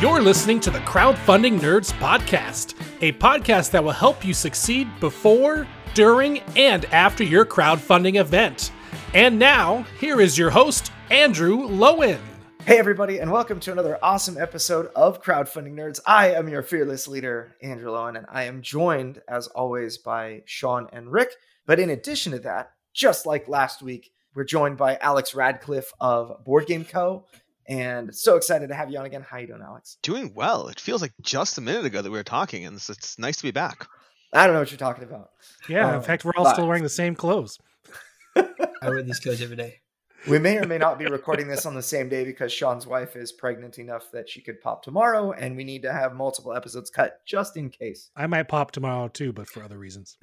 [0.00, 5.68] You're listening to the Crowdfunding Nerds Podcast, a podcast that will help you succeed before,
[5.92, 8.72] during, and after your crowdfunding event.
[9.12, 12.18] And now, here is your host, Andrew Lowen.
[12.64, 16.00] Hey, everybody, and welcome to another awesome episode of Crowdfunding Nerds.
[16.06, 20.88] I am your fearless leader, Andrew Lowen, and I am joined, as always, by Sean
[20.94, 21.32] and Rick.
[21.66, 26.42] But in addition to that, just like last week, we're joined by Alex Radcliffe of
[26.42, 27.26] Board Game Co.
[27.70, 29.22] And so excited to have you on again.
[29.22, 29.96] How you doing, Alex?
[30.02, 30.68] Doing well.
[30.68, 33.36] It feels like just a minute ago that we were talking, and it's, it's nice
[33.38, 33.86] to be back.
[34.32, 35.30] I don't know what you're talking about.
[35.68, 37.58] Yeah, Um, in fact, we're all but- still wearing the same clothes.
[38.36, 38.44] I
[38.88, 39.80] wear these clothes every day.
[40.28, 43.16] We may or may not be recording this on the same day because Sean's wife
[43.16, 46.90] is pregnant enough that she could pop tomorrow, and we need to have multiple episodes
[46.90, 48.10] cut just in case.
[48.16, 50.18] I might pop tomorrow too, but for other reasons.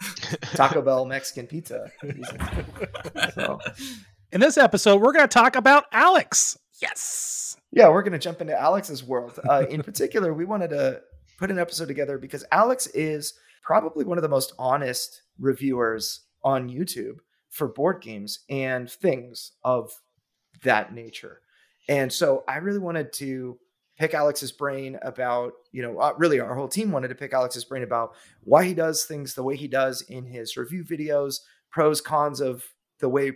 [0.53, 1.91] Taco Bell Mexican pizza.
[3.33, 3.59] So,
[4.29, 6.57] In this episode, we're going to talk about Alex.
[6.81, 7.55] Yes.
[7.71, 9.39] yeah, we're going to jump into Alex's world.
[9.49, 11.01] Uh, in particular, we wanted to
[11.39, 16.69] put an episode together because Alex is probably one of the most honest reviewers on
[16.69, 19.93] YouTube for board games and things of
[20.63, 21.39] that nature.
[21.87, 23.57] And so I really wanted to
[23.97, 27.63] pick Alex's brain about, you know, uh, really our whole team wanted to pick Alex's
[27.63, 31.39] brain about why he does things the way he does in his review videos,
[31.71, 32.65] pros, cons of
[32.99, 33.31] the way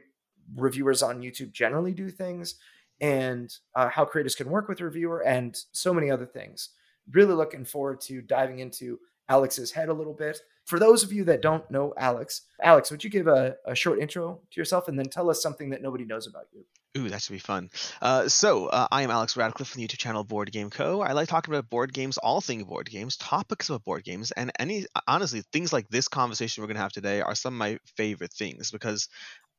[0.56, 2.56] reviewers on YouTube generally do things,
[3.00, 6.70] and uh, how creators can work with reviewer, and so many other things.
[7.12, 10.42] Really looking forward to diving into Alex's head a little bit.
[10.66, 14.00] For those of you that don't know Alex, Alex, would you give a, a short
[14.00, 16.64] intro to yourself and then tell us something that nobody knows about you?
[16.98, 17.70] Ooh, that should be fun.
[18.02, 21.00] Uh, so, uh, I am Alex Radcliffe from the YouTube channel Board Game Co.
[21.00, 24.52] I like talking about board games, all things board games, topics about board games, and
[24.60, 28.34] any honestly things like this conversation we're to have today are some of my favorite
[28.34, 29.08] things because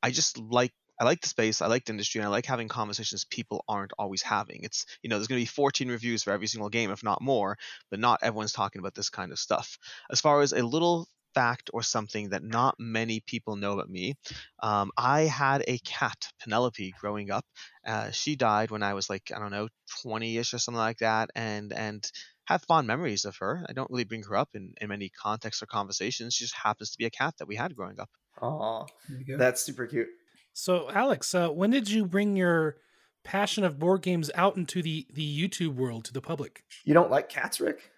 [0.02, 2.68] I just like I like the space, I like the industry, and I like having
[2.68, 4.60] conversations people aren't always having.
[4.62, 7.22] It's you know there's going to be 14 reviews for every single game, if not
[7.22, 7.58] more,
[7.90, 9.78] but not everyone's talking about this kind of stuff.
[10.10, 14.14] As far as a little fact or something that not many people know about me,
[14.62, 17.46] um, I had a cat, Penelope, growing up.
[17.86, 19.68] Uh, she died when I was like I don't know
[20.04, 22.08] 20ish or something like that, and and
[22.46, 23.64] have fond memories of her.
[23.68, 26.34] I don't really bring her up in, in many contexts or conversations.
[26.34, 28.10] She just happens to be a cat that we had growing up.
[28.42, 29.36] Oh, There we go.
[29.38, 30.08] that's super cute.
[30.52, 32.76] So, Alex, uh, when did you bring your
[33.24, 36.64] passion of board games out into the, the YouTube world to the public?
[36.84, 37.91] You don't like cats, Rick?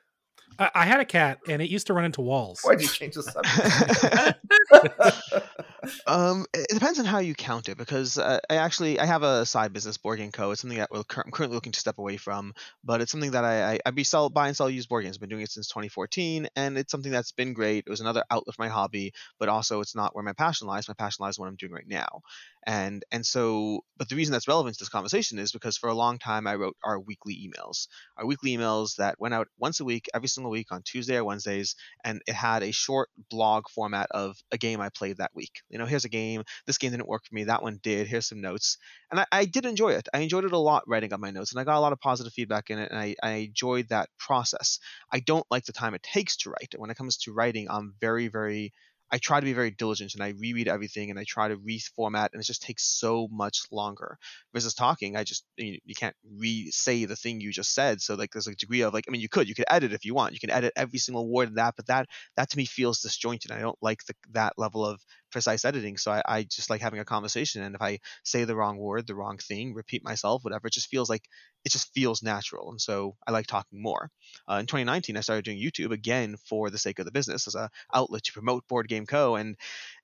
[0.58, 2.60] I, I had a cat, and it used to run into walls.
[2.62, 3.22] Why'd you change the
[4.72, 5.44] subject?
[6.06, 9.22] Um, it it depends on how you count it because uh, I actually I have
[9.22, 10.50] a side business, Board Game Co.
[10.50, 13.32] It's something that we're cur- I'm currently looking to step away from, but it's something
[13.32, 15.16] that I I, I be sell buy and sell used board games.
[15.16, 17.84] I've been doing it since 2014, and it's something that's been great.
[17.86, 20.88] It was another outlet for my hobby, but also it's not where my passion lies.
[20.88, 22.22] My passion lies in what I'm doing right now,
[22.66, 25.94] and and so but the reason that's relevant to this conversation is because for a
[25.94, 27.86] long time I wrote our weekly emails,
[28.16, 31.24] our weekly emails that went out once a week, every single week on Tuesday or
[31.24, 35.62] Wednesdays, and it had a short blog format of a game I played that week.
[35.68, 36.42] You know, here's a game.
[36.66, 37.44] This game didn't work for me.
[37.44, 38.08] That one did.
[38.08, 38.78] Here's some notes.
[39.10, 40.08] And I, I did enjoy it.
[40.12, 42.00] I enjoyed it a lot writing up my notes, and I got a lot of
[42.00, 44.78] positive feedback in it, and I, I enjoyed that process.
[45.12, 46.74] I don't like the time it takes to write.
[46.76, 48.72] When it comes to writing, I'm very, very
[49.14, 52.30] I try to be very diligent and I reread everything and I try to reformat
[52.32, 54.18] and it just takes so much longer.
[54.52, 58.00] Versus talking, I just you, you can't re-say the thing you just said.
[58.00, 60.04] So like there's a degree of like I mean you could you could edit if
[60.04, 62.64] you want you can edit every single word of that, but that that to me
[62.64, 63.52] feels disjointed.
[63.52, 65.00] I don't like the, that level of
[65.34, 65.98] precise editing.
[65.98, 69.06] So I, I just like having a conversation and if I say the wrong word,
[69.06, 71.24] the wrong thing, repeat myself, whatever, it just feels like
[71.64, 72.70] it just feels natural.
[72.70, 74.10] And so I like talking more.
[74.48, 77.56] Uh, in 2019, I started doing YouTube again for the sake of the business as
[77.56, 79.34] a outlet to promote Board Game Co.
[79.34, 79.56] And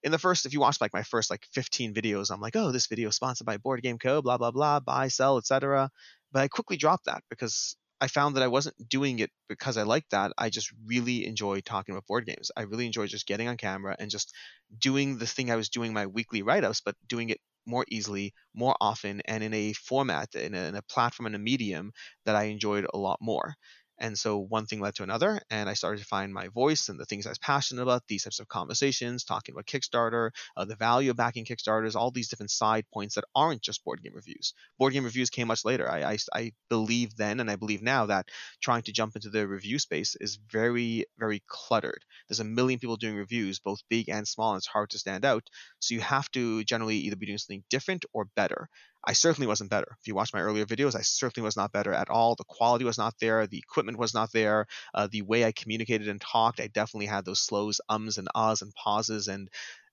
[0.02, 2.72] in the first, if you watch like my first like 15 videos, I'm like, oh,
[2.72, 4.20] this video is sponsored by Board Game Co.
[4.20, 5.90] Blah blah blah, buy, sell, etc.
[6.32, 9.82] But I quickly dropped that because I found that I wasn't doing it because I
[9.82, 10.32] liked that.
[10.38, 12.50] I just really enjoy talking about board games.
[12.56, 14.34] I really enjoy just getting on camera and just
[14.78, 18.74] doing the thing I was doing my weekly write-ups, but doing it more easily, more
[18.80, 21.92] often, and in a format, in a, in a platform, and a medium
[22.24, 23.54] that I enjoyed a lot more.
[24.00, 26.98] And so one thing led to another, and I started to find my voice and
[26.98, 30.74] the things I was passionate about, these types of conversations, talking about Kickstarter, uh, the
[30.74, 34.54] value of backing Kickstarters, all these different side points that aren't just board game reviews.
[34.78, 35.90] Board game reviews came much later.
[35.90, 38.28] I, I, I believe then, and I believe now, that
[38.62, 42.02] trying to jump into the review space is very, very cluttered.
[42.28, 45.26] There's a million people doing reviews, both big and small, and it's hard to stand
[45.26, 45.44] out.
[45.80, 48.68] So you have to generally either be doing something different or better.
[49.02, 49.96] I certainly wasn't better.
[49.98, 52.34] If you watch my earlier videos, I certainly was not better at all.
[52.34, 53.46] The quality was not there.
[53.46, 54.66] The equipment was not there.
[54.94, 58.62] Uh, the way I communicated and talked, I definitely had those slows, ums and ahs
[58.62, 59.48] and pauses, and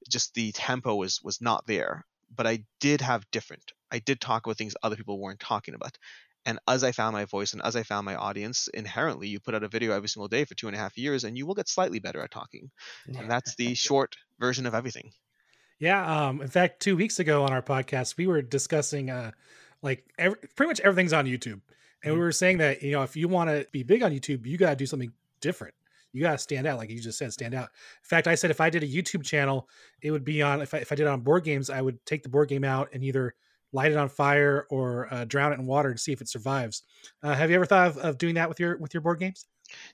[0.09, 2.05] just the tempo was was not there.
[2.35, 3.71] But I did have different.
[3.91, 5.97] I did talk about things other people weren't talking about.
[6.45, 9.53] And as I found my voice and as I found my audience, inherently, you put
[9.53, 11.55] out a video every single day for two and a half years, and you will
[11.55, 12.71] get slightly better at talking.
[13.05, 15.11] And that's the short version of everything.
[15.79, 16.27] Yeah.
[16.27, 19.31] Um, in fact, two weeks ago on our podcast, we were discussing uh,
[19.81, 21.61] like every, pretty much everything's on YouTube,
[22.03, 22.23] and we Mhm.
[22.23, 24.71] were saying that you know if you want to be big on YouTube, you got
[24.71, 25.11] to do something
[25.41, 25.73] different.
[26.13, 27.65] You got to stand out, like you just said, stand out.
[27.69, 29.69] In fact, I said if I did a YouTube channel,
[30.01, 30.61] it would be on.
[30.61, 32.63] If I, if I did it on board games, I would take the board game
[32.63, 33.35] out and either
[33.73, 36.83] light it on fire or uh, drown it in water to see if it survives.
[37.21, 39.45] Uh, have you ever thought of, of doing that with your with your board games?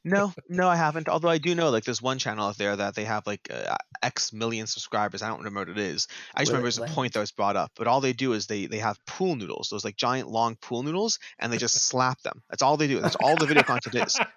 [0.03, 1.09] No, no, I haven't.
[1.09, 3.75] Although I do know, like, there's one channel out there that they have like uh,
[4.01, 5.21] X million subscribers.
[5.21, 6.07] I don't remember what it is.
[6.35, 7.71] I just remember it it's a point that was brought up.
[7.75, 10.83] But all they do is they they have pool noodles, those like giant long pool
[10.83, 12.43] noodles, and they just slap them.
[12.49, 12.99] That's all they do.
[12.99, 14.21] That's all the video content is.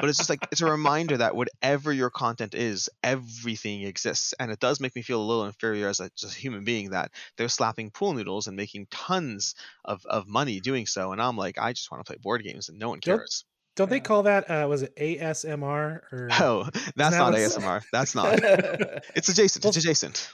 [0.00, 4.50] But it's just like it's a reminder that whatever your content is, everything exists, and
[4.52, 7.10] it does make me feel a little inferior as a just a human being that
[7.36, 11.58] they're slapping pool noodles and making tons of of money doing so, and I'm like,
[11.58, 13.18] I just want to play board games, and no one Yep.
[13.78, 13.88] Cares.
[13.88, 14.50] Don't they call that?
[14.50, 16.28] Uh, was it ASMR or?
[16.40, 17.82] Oh, that's that not what's- ASMR.
[17.92, 18.38] That's not.
[19.14, 19.64] It's adjacent.
[19.64, 20.30] It's adjacent.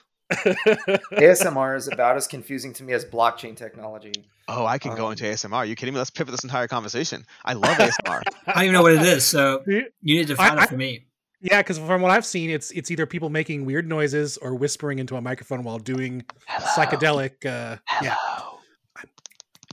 [1.13, 4.13] ASMR is about as confusing to me as blockchain technology.
[4.49, 5.53] Oh, I can go Um, into ASMR.
[5.55, 5.99] Are you kidding me?
[5.99, 7.25] Let's pivot this entire conversation.
[7.45, 8.23] I love ASMR.
[8.47, 10.77] I don't even know what it is, so you need to find I- it for
[10.77, 11.07] me.
[11.41, 14.99] Yeah, because from what I've seen, it's it's either people making weird noises or whispering
[14.99, 17.45] into a microphone while doing psychedelic.
[17.45, 18.15] Uh, yeah,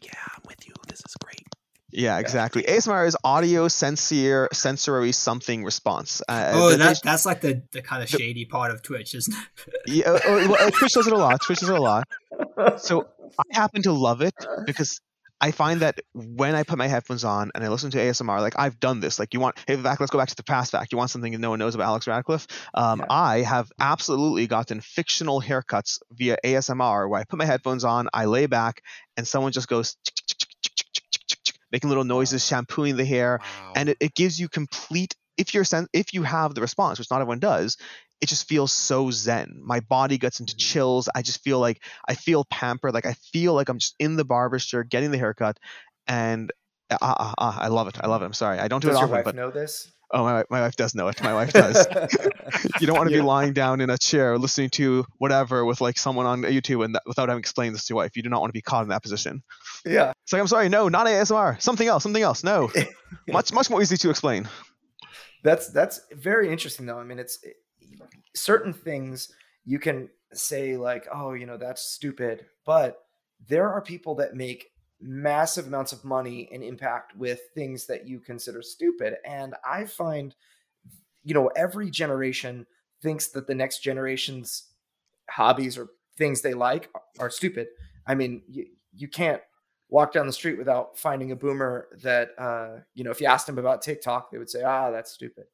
[0.03, 0.73] yeah, I'm with you.
[0.89, 1.30] This is great.
[1.91, 2.63] Yeah, exactly.
[2.63, 6.21] ASMR is audio sensory sensory something response.
[6.27, 9.33] Uh, Oh, that, that's like the, the kind of the- shady part of Twitch, isn't
[9.33, 9.73] it?
[9.87, 11.41] yeah, uh, uh, well, uh, Twitch does it a lot.
[11.41, 12.07] Twitch does it a lot.
[12.79, 13.07] So
[13.39, 14.35] I happen to love it
[14.65, 14.99] because
[15.43, 18.53] I find that when I put my headphones on and I listen to ASMR, like
[18.59, 19.17] I've done this.
[19.17, 20.91] Like you want, hey, back, let's go back to the past fact.
[20.91, 22.45] You want something that no one knows about Alex Radcliffe?
[22.75, 23.05] Um, Yeah.
[23.09, 28.25] I have absolutely gotten fictional haircuts via ASMR where I put my headphones on, I
[28.25, 28.83] lay back,
[29.17, 29.97] and someone just goes
[31.71, 33.73] making little noises, shampooing the hair, Wow.
[33.75, 37.09] and it, it gives you complete if you're sen- if you have the response which
[37.09, 37.77] not everyone does
[38.19, 39.59] it just feels so zen.
[39.63, 41.09] My body gets into chills.
[41.15, 42.93] I just feel like i feel pampered.
[42.93, 45.57] Like i feel like i'm just in the barber's chair getting the haircut
[46.07, 46.51] and
[46.91, 47.97] ah, ah, ah, i love it.
[47.99, 48.25] I love it.
[48.25, 48.59] I'm sorry.
[48.59, 49.91] I don't do Does it your often wife but know this?
[50.13, 51.21] Oh my, my wife does know it.
[51.23, 51.87] My wife does.
[52.79, 53.21] You don't want to Yeah.
[53.21, 56.95] be lying down in a chair listening to whatever with like someone on youtube and
[56.95, 58.15] that, without having explained this to your wife.
[58.17, 59.43] You do not want to be caught in that position.
[59.85, 60.11] Yeah.
[60.23, 62.43] it's like i'm sorry no not asmr something else something else.
[62.43, 62.71] No.
[63.27, 64.47] Much much more easy to explain.
[65.43, 66.99] That's that's very interesting though.
[66.99, 67.37] I mean, it's
[68.35, 69.31] certain things
[69.65, 72.97] you can say like, "Oh, you know, that's stupid," but
[73.47, 74.67] there are people that make
[75.01, 79.15] massive amounts of money and impact with things that you consider stupid.
[79.25, 80.35] And I find
[81.23, 82.65] you know, every generation
[83.01, 84.69] thinks that the next generation's
[85.29, 86.89] hobbies or things they like
[87.19, 87.67] are stupid.
[88.07, 89.41] I mean, you, you can't
[89.89, 93.47] walk down the street without finding a boomer that uh, you know, if you asked
[93.47, 95.45] them about TikTok, they would say, "Ah, that's stupid."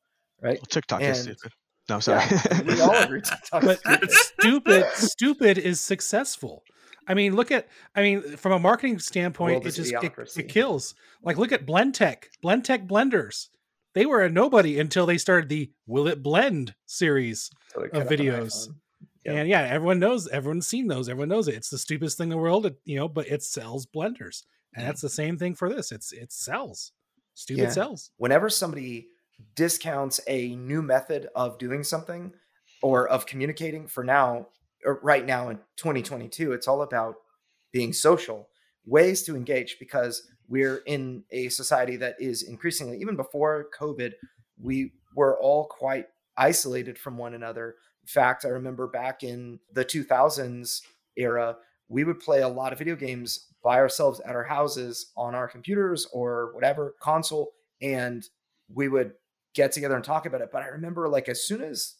[0.41, 0.59] Right?
[0.69, 1.51] tiktok is stupid
[1.89, 4.11] no sorry Yeah, we all agree TikTok is but stupid.
[4.11, 6.63] stupid stupid is successful
[7.07, 10.93] i mean look at i mean from a marketing standpoint it just it, it kills.
[11.23, 13.47] Like look at Blendtec Blendtec blenders.
[13.93, 18.01] They were a nobody until they started the will it blend series So of cut
[18.03, 18.67] up an videos.
[19.25, 19.35] Yep.
[19.35, 21.55] and yeah everyone knows everyone's seen those everyone knows it.
[21.55, 24.43] It's the stupidest thing in the world it, you know but it sells blenders.
[24.75, 24.87] And Mhm.
[24.87, 25.91] that's the same thing for this.
[25.91, 26.91] It's it sells.
[27.33, 27.69] Stupid Yeah.
[27.71, 28.11] sells.
[28.17, 29.07] Whenever somebody
[29.55, 32.33] discounts a new method of doing something
[32.81, 34.47] or of communicating for now
[34.85, 37.15] Er, right now in 2022 it's all about
[37.71, 38.47] being social
[38.85, 44.13] ways to engage because we're in a society that is increasingly even before covid
[44.61, 46.05] we were all quite
[46.37, 50.81] isolated from one another in fact i remember back in the 2000s
[51.15, 51.55] era
[51.89, 55.47] we would play a lot of video games by ourselves at our houses on our
[55.47, 58.27] computers or whatever console and
[58.73, 59.13] we would
[59.53, 60.49] get together and talk about it.
[60.51, 61.95] But I remember, like, as soon as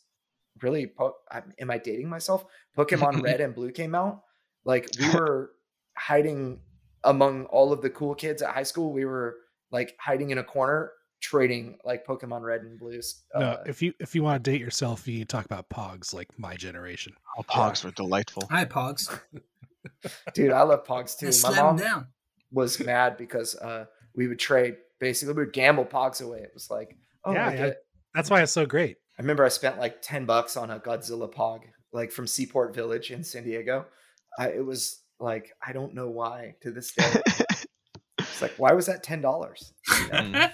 [0.61, 2.45] really, po- I, am I dating myself?
[2.77, 4.21] Pokemon Red and Blue came out.
[4.65, 5.51] Like, we were
[5.97, 6.59] hiding
[7.03, 8.91] among all of the cool kids at high school.
[8.93, 9.35] We were
[9.71, 13.23] like hiding in a corner, trading like Pokemon Red and Blues.
[13.33, 16.27] no Uh, if you if you want to date yourself you talk about pogs like
[16.37, 19.19] my generation oh, pogs were delightful Hi, Pogs.
[20.33, 21.27] dude, I love Pogs too.
[21.27, 22.07] Let's My mom down.
[22.51, 23.85] was mad because uh,
[24.15, 24.77] we would trade.
[24.99, 26.39] Basically, we would gamble Pogs away.
[26.39, 27.71] It was like, oh, Yeah, yeah.
[28.13, 31.31] that's why it's so great I remember I spent like 10 bucks on a Godzilla
[31.33, 33.85] Pog, like from Seaport Village in San Diego.
[34.37, 37.21] I, it was like, I don't know why to this day.
[38.37, 39.23] It's like, why was that $10?
[40.11, 40.51] Mm.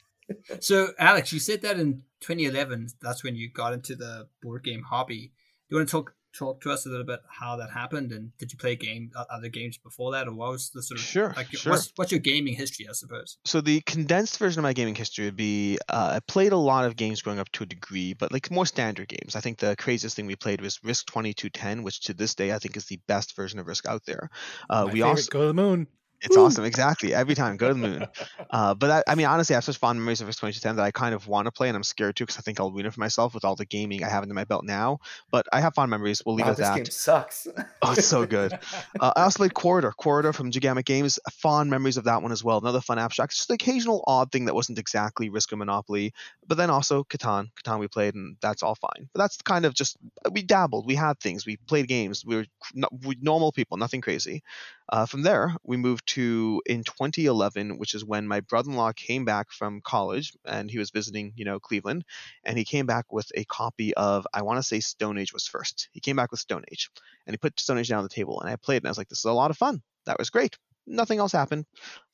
[0.60, 4.82] so, Alex, you said that in 2011, that's when you got into the board game
[4.88, 5.32] hobby.
[5.68, 8.12] Do you want to talk talk to us a little bit how that happened?
[8.12, 11.00] And did you play game uh, other games before that, or what was the sort
[11.00, 11.72] of Sure, like sure.
[11.72, 12.86] what's, what's your gaming history?
[12.88, 13.38] I suppose.
[13.44, 16.84] So the condensed version of my gaming history would be uh, I played a lot
[16.84, 19.36] of games growing up to a degree, but like more standard games.
[19.36, 22.58] I think the craziest thing we played was Risk 2210, which to this day I
[22.58, 24.30] think is the best version of Risk out there.
[24.68, 25.86] Uh, My we favorite, also go to the moon.
[26.22, 27.14] It's awesome, exactly.
[27.14, 28.06] Every time, go to the moon.
[28.52, 30.82] Uh, but I, I mean, honestly, I have such fond memories of Risk 2210 that
[30.84, 32.84] I kind of want to play, and I'm scared to because I think I'll ruin
[32.84, 34.98] it for myself with all the gaming I have under my belt now.
[35.30, 36.20] But I have fond memories.
[36.26, 36.92] We'll leave Wow, it this at game that.
[36.92, 37.46] sucks.
[37.82, 38.58] Oh, it's so good.
[38.98, 39.92] Uh, I also played Quoridor.
[39.98, 41.18] Quoridor from Gigamic Games.
[41.30, 42.58] Fond memories of that one as well.
[42.58, 43.32] Another fun abstract.
[43.34, 46.12] Just the occasional odd thing that wasn't exactly Risk or Monopoly.
[46.46, 47.50] But then also Catan.
[47.62, 49.08] Catan we played, and that's all fine.
[49.14, 49.96] But that's kind of just
[50.32, 50.86] we dabbled.
[50.86, 51.46] We had things.
[51.46, 52.24] We played games.
[52.26, 54.42] We were no, we, normal people, nothing crazy.
[54.90, 59.52] Uh, from there, we moved to in 2011, which is when my brother-in-law came back
[59.52, 62.04] from college, and he was visiting, you know, Cleveland,
[62.42, 65.46] and he came back with a copy of I want to say Stone Age was
[65.46, 65.88] first.
[65.92, 66.90] He came back with Stone Age
[67.24, 68.98] and he put Stone Age down on the table, and I played, and I was
[68.98, 69.80] like, "This is a lot of fun.
[70.06, 71.66] That was great." Nothing else happened.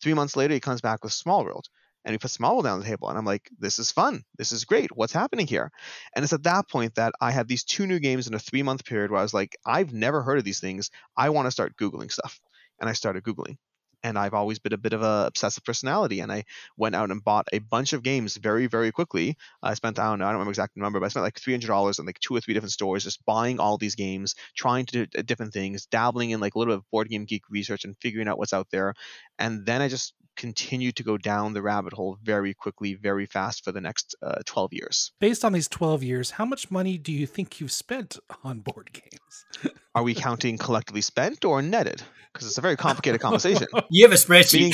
[0.03, 1.69] Three months later, he comes back with Small World,
[2.05, 4.23] and he puts Small World down on the table, and I'm like, "This is fun.
[4.37, 4.95] This is great.
[4.95, 5.71] What's happening here?"
[6.15, 8.63] And it's at that point that I had these two new games in a three
[8.63, 10.91] month period where I was like, "I've never heard of these things.
[11.17, 12.39] I want to start googling stuff,"
[12.81, 13.57] and I started googling.
[14.03, 16.45] And I've always been a bit of a obsessive personality, and I
[16.77, 19.37] went out and bought a bunch of games very, very quickly.
[19.63, 21.55] I spent I don't know I don't remember exact number, but I spent like three
[21.55, 24.87] hundred dollars in like two or three different stores just buying all these games, trying
[24.87, 27.43] to do uh, different things, dabbling in like a little bit of board game geek
[27.51, 28.95] research and figuring out what's out there.
[29.39, 33.65] And then I just continued to go down the rabbit hole very quickly, very fast
[33.65, 35.13] for the next uh, twelve years.
[35.19, 38.91] Based on these 12 years, how much money do you think you've spent on board
[38.93, 39.73] games?
[39.95, 42.03] Are we counting collectively spent or netted?
[42.33, 43.67] Because it's a very complicated conversation.
[43.91, 44.61] You have a spreadsheet.
[44.61, 44.73] Meaning-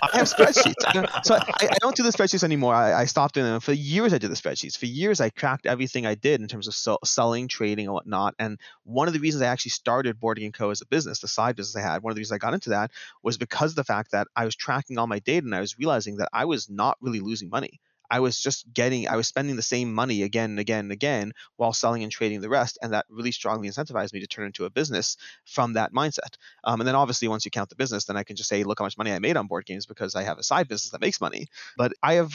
[0.00, 0.74] I have spreadsheets.
[0.86, 2.72] I so I, I don't do the spreadsheets anymore.
[2.72, 3.58] I, I stopped doing them.
[3.60, 4.78] For years, I did the spreadsheets.
[4.78, 8.34] For years, I tracked everything I did in terms of sell, selling, trading, and whatnot.
[8.38, 10.70] And one of the reasons I actually started Board Game Co.
[10.70, 12.70] as a business, the side business I had, one of the reasons I got into
[12.70, 12.92] that
[13.24, 15.78] was because of the fact that I was tracking all my data and I was
[15.78, 17.80] realizing that I was not really losing money.
[18.10, 21.32] I was just getting, I was spending the same money again and again and again
[21.56, 22.76] while selling and trading the rest.
[22.82, 26.34] And that really strongly incentivized me to turn into a business from that mindset.
[26.64, 28.80] Um, and then obviously, once you count the business, then I can just say, look
[28.80, 31.00] how much money I made on board games because I have a side business that
[31.00, 31.46] makes money.
[31.76, 32.34] But I have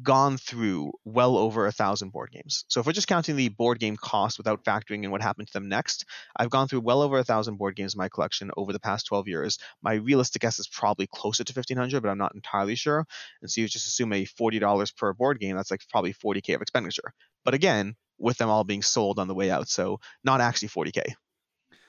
[0.00, 2.64] gone through well over a thousand board games.
[2.68, 5.52] So if we're just counting the board game cost without factoring in what happened to
[5.52, 8.72] them next, I've gone through well over a thousand board games in my collection over
[8.72, 9.58] the past 12 years.
[9.82, 13.06] My realistic guess is probably closer to 1500, but I'm not entirely sure.
[13.42, 16.62] And so you just assume a $40 per board game, that's like probably 40k of
[16.62, 17.12] expenditure.
[17.44, 21.14] But again, with them all being sold on the way out, so not actually 40k.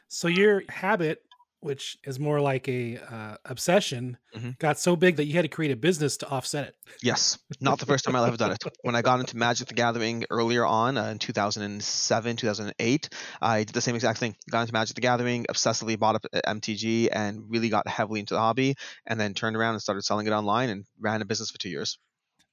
[0.10, 1.22] So your habit,
[1.64, 4.58] which is more like a uh, obsession, Mhm.
[4.60, 6.76] got so big that you had to create a business to offset it.
[7.02, 8.64] Yes, not the first time I've ever done it.
[8.82, 13.10] When I got into Magic the Gathering earlier on uh, in 2007, 2008,
[13.42, 14.36] I did the same exact thing.
[14.50, 18.34] Got into Magic the Gathering, obsessively bought up uh, MTG, and really got heavily into
[18.34, 18.76] the hobby,
[19.08, 21.70] and then turned around and started selling it online and ran a business for two
[21.70, 21.98] years.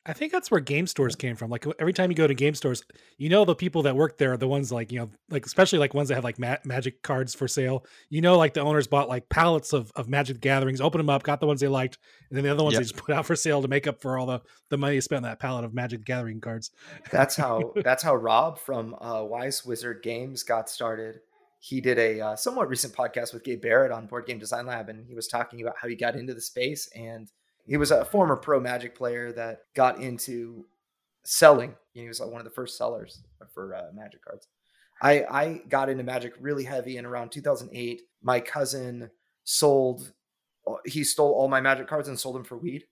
[0.06, 1.50] I think that's where game stores came from.
[1.50, 2.82] Like every time you go to game stores,
[3.18, 5.78] you know the people that work there are the ones like you know, like especially
[5.78, 7.84] like ones that have like ma- magic cards for sale.
[8.08, 11.22] You know, like the owners bought like pallets of of Magic Gatherings, opened them up,
[11.22, 11.98] got the ones they liked,
[12.30, 12.80] and then the other ones Yep.
[12.80, 14.40] they just put out for sale to make up for all the
[14.70, 16.70] the money they spent on that pallet of Magic Gathering cards.
[17.10, 21.20] That's how that's how Rob from uh, White Wizard Games got started.
[21.58, 24.88] He did a uh, somewhat recent podcast with Gabe Barrett on Board Game Design Lab,
[24.88, 26.88] and he was talking about how he got into the space.
[26.96, 27.30] And
[27.66, 30.66] he was a former pro Magic player that got into
[31.24, 31.74] selling.
[31.92, 34.48] He was like one of the first sellers for uh, Magic cards.
[35.02, 38.02] I I got into Magic really heavy in around 2008.
[38.22, 39.10] My cousin
[39.44, 40.12] sold,
[40.66, 42.84] uh, he stole all my Magic cards and sold them for weed,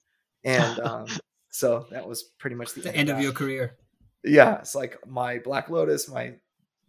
[0.45, 1.07] and um,
[1.51, 3.77] so that was pretty much the, the end of that your career.
[4.25, 6.35] yeah, it's like my Black Lotus, my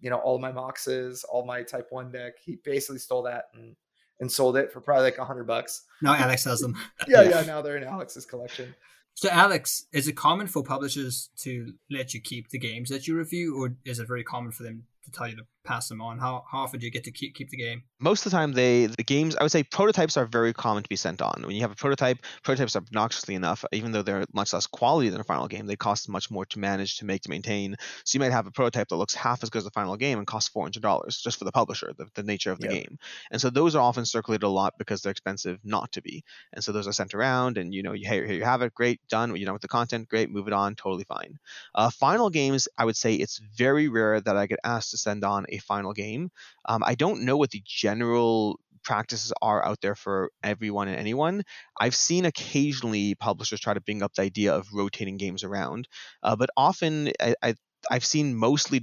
[0.02, 2.34] you know, all my Moxes, all my Type One deck.
[2.44, 3.76] He basically stole that and
[4.20, 5.84] and sold it for probably like a hundred bucks.
[6.02, 6.76] Now Alex has them.
[7.08, 7.30] Yeah, Yeah.
[7.30, 7.42] yeah.
[7.44, 8.76] Now they're in Alex's collection.
[9.16, 13.18] So, Alex, is it common for publishers to let you keep the games that you
[13.18, 16.20] review, or is it very common for them to tell you to pass them on?
[16.20, 17.84] How, how often do you get to keep keep the game?
[18.02, 20.90] most of the time they the games i would say prototypes are very common to
[20.90, 24.26] be sent on when you have a prototype prototypes are obnoxiously enough even though they're
[24.34, 27.22] much less quality than a final game they cost much more to manage to make
[27.22, 27.76] to maintain
[28.06, 30.18] so you might have a prototype that looks half as good as the final game
[30.18, 32.70] and costs $400 just for the publisher the, the nature of the Yeah.
[32.70, 32.98] game
[33.32, 36.24] and so those are often circulated a lot because they're expensive not to be
[36.54, 38.74] and so those are sent around and you know you, hey, here you have it
[38.74, 41.38] great done you're done with the content great move it on totally fine
[41.76, 45.24] uh, final games i would say it's very rare that i get asked to send
[45.26, 46.30] on a final game
[46.66, 51.44] um, I don't know what the general practices are out there for everyone and anyone.
[51.80, 55.88] I've seen occasionally publishers try to bring up the idea of rotating games around,
[56.24, 57.56] uh, but often I, I,
[57.92, 58.80] I've seen mostly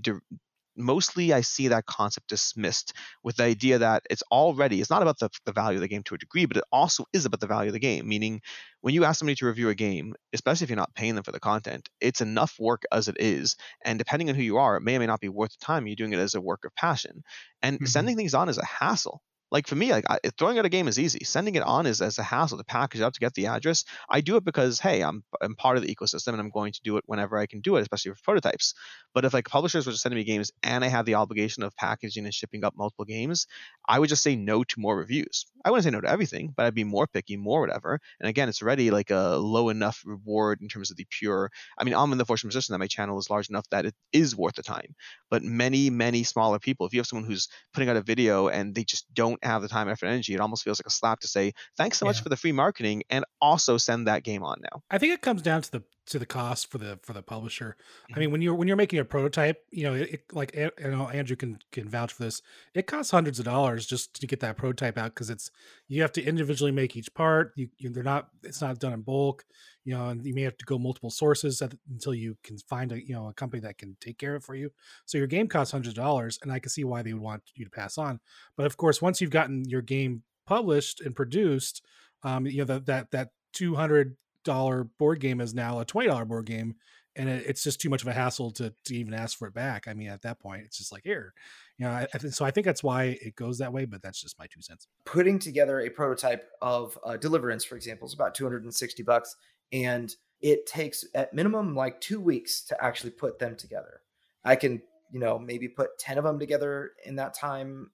[0.76, 2.92] mostly I see that concept dismissed
[3.23, 6.02] with the idea that it's already it's not about the, the value of the game
[6.04, 8.09] to a degree, but it also is about the value of the game.
[8.09, 8.40] Meaning,
[8.80, 11.33] when you ask somebody to review a game, especially if you're not paying them for
[11.33, 14.83] the content, it's enough work as it is, and depending on who you are, it
[14.83, 15.87] may or may not be worth the time.
[15.87, 17.23] You're doing it as a work of passion,
[17.62, 17.87] and mm-hmm.
[17.87, 20.88] sending things on is a hassle like for me, like I, throwing out a game
[20.88, 21.25] is easy.
[21.25, 23.85] Sending it on is as a hassle to package up to get the address.
[24.11, 26.81] I do it because hey, I'm I'm part of the ecosystem and I'm going to
[26.83, 28.75] do it whenever I can do it, especially for prototypes.
[29.15, 31.76] But if like publishers were just sending me games and I have the obligation of
[31.76, 33.47] packaging and shipping up multiple games,
[33.88, 35.47] I would just say no to more reviews.
[35.65, 38.00] I wouldn't say no to everything, but I'd be more picky, more whatever.
[38.21, 41.50] And again, it's already like a low enough reward in terms of the pure.
[41.79, 43.95] I mean, I'm in the fortunate position that my channel is large enough that it
[44.12, 44.95] is worth the time.
[45.31, 48.75] But many, many smaller people, if you have someone who's putting out a video and
[48.75, 51.28] they just don't have the time, effort, energy, it almost feels like a slap to
[51.28, 54.83] say, thanks so much for the free marketing and also send that game on now.
[54.90, 57.77] I think it comes down to the to the cost for the for the publisher.
[57.77, 58.15] Mm-hmm.
[58.15, 60.71] I mean, when you're when you're making a prototype, you know, it, it, like you
[60.79, 62.43] know, Andrew can can vouch for this.
[62.75, 65.51] It costs hundreds of dollars just to get that prototype out because it's
[65.89, 67.53] you have to individually make each part.
[67.57, 69.45] You, you, they're not it's not done in bulk,
[69.85, 72.93] you know, and you may have to go multiple sources at, until you can find
[72.93, 74.71] a you know a company that can take care of it for you.
[75.05, 77.43] So your game costs hundreds of dollars, and I can see why they would want
[77.55, 78.21] you to pass on.
[78.57, 81.85] But of course, once you've gotten your game published and produced,
[82.23, 86.09] um, you know that that that two hundred dollar board game is now a twenty
[86.09, 86.76] dollar board game,
[87.15, 89.55] and it, it's just too much of a hassle to to even ask for it
[89.55, 89.87] back.
[89.87, 91.35] I mean, at that point, it's just like here,
[91.76, 91.93] you know.
[91.93, 94.38] I, I th- so I think that's why it goes that way, but that's just
[94.38, 94.88] my two cents.
[95.05, 99.03] Putting together a prototype of uh, Deliverance, for example, is about two hundred and sixty
[99.03, 99.37] bucks,
[99.73, 104.00] and it takes at minimum like two weeks to actually put them together.
[104.45, 104.81] I can,
[105.12, 107.91] you know, maybe put ten of them together in that time,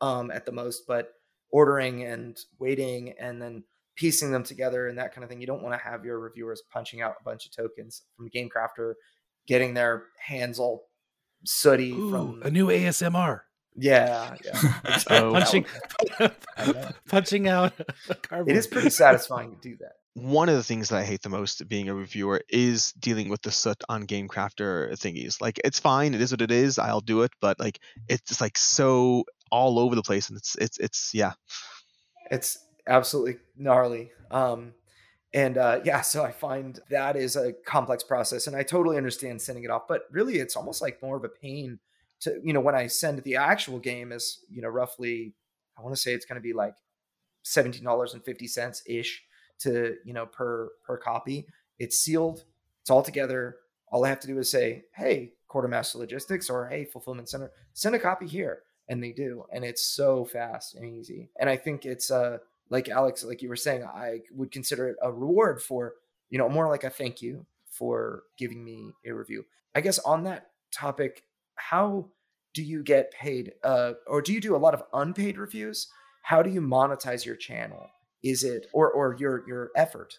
[0.00, 1.12] um, at the most, but
[1.50, 3.62] ordering and waiting and then
[3.96, 5.40] piecing them together and that kind of thing.
[5.40, 8.94] You don't want to have your reviewers punching out a bunch of tokens from GameCrafter,
[9.46, 10.84] getting their hands all
[11.44, 13.40] sooty Ooh, from a new ASMR.
[13.78, 14.90] Yeah, yeah.
[15.08, 15.66] punching,
[17.08, 17.72] punching out.
[18.46, 19.92] It is pretty satisfying to do that.
[20.14, 23.42] One of the things that I hate the most being a reviewer is dealing with
[23.42, 25.42] the soot on GameCrafter thingies.
[25.42, 26.78] Like, it's fine, it is what it is.
[26.78, 30.56] I'll do it, but like, it's just like so all over the place, and it's
[30.56, 31.32] it's it's yeah.
[32.30, 34.10] It's absolutely gnarly.
[34.30, 34.74] Um,
[35.34, 39.42] and uh, yeah, so I find that is a complex process, and I totally understand
[39.42, 39.82] sending it off.
[39.88, 41.78] But really, it's almost like more of a pain
[42.20, 45.34] to you know when I send the actual game is you know roughly
[45.78, 46.74] I want to say it's going to be like
[47.42, 49.22] seventeen dollars and fifty cents ish
[49.60, 51.46] to you know per per copy.
[51.78, 52.44] It's sealed.
[52.80, 53.56] It's all together.
[53.92, 57.94] All I have to do is say, "Hey, quartermaster logistics," or "Hey, fulfillment center, send
[57.94, 61.30] a copy here," and they do, and it's so fast and easy.
[61.38, 62.38] And I think it's uh
[62.70, 65.94] like Alex, like you were saying, I would consider it a reward for,
[66.30, 69.44] you know, more like a thank you for giving me a review.
[69.74, 71.22] I guess on that topic,
[71.54, 72.08] how
[72.54, 73.52] do you get paid?
[73.62, 75.88] Uh, or do you do a lot of unpaid reviews?
[76.22, 77.90] How do you monetize your channel?
[78.22, 80.18] Is it or or your your effort?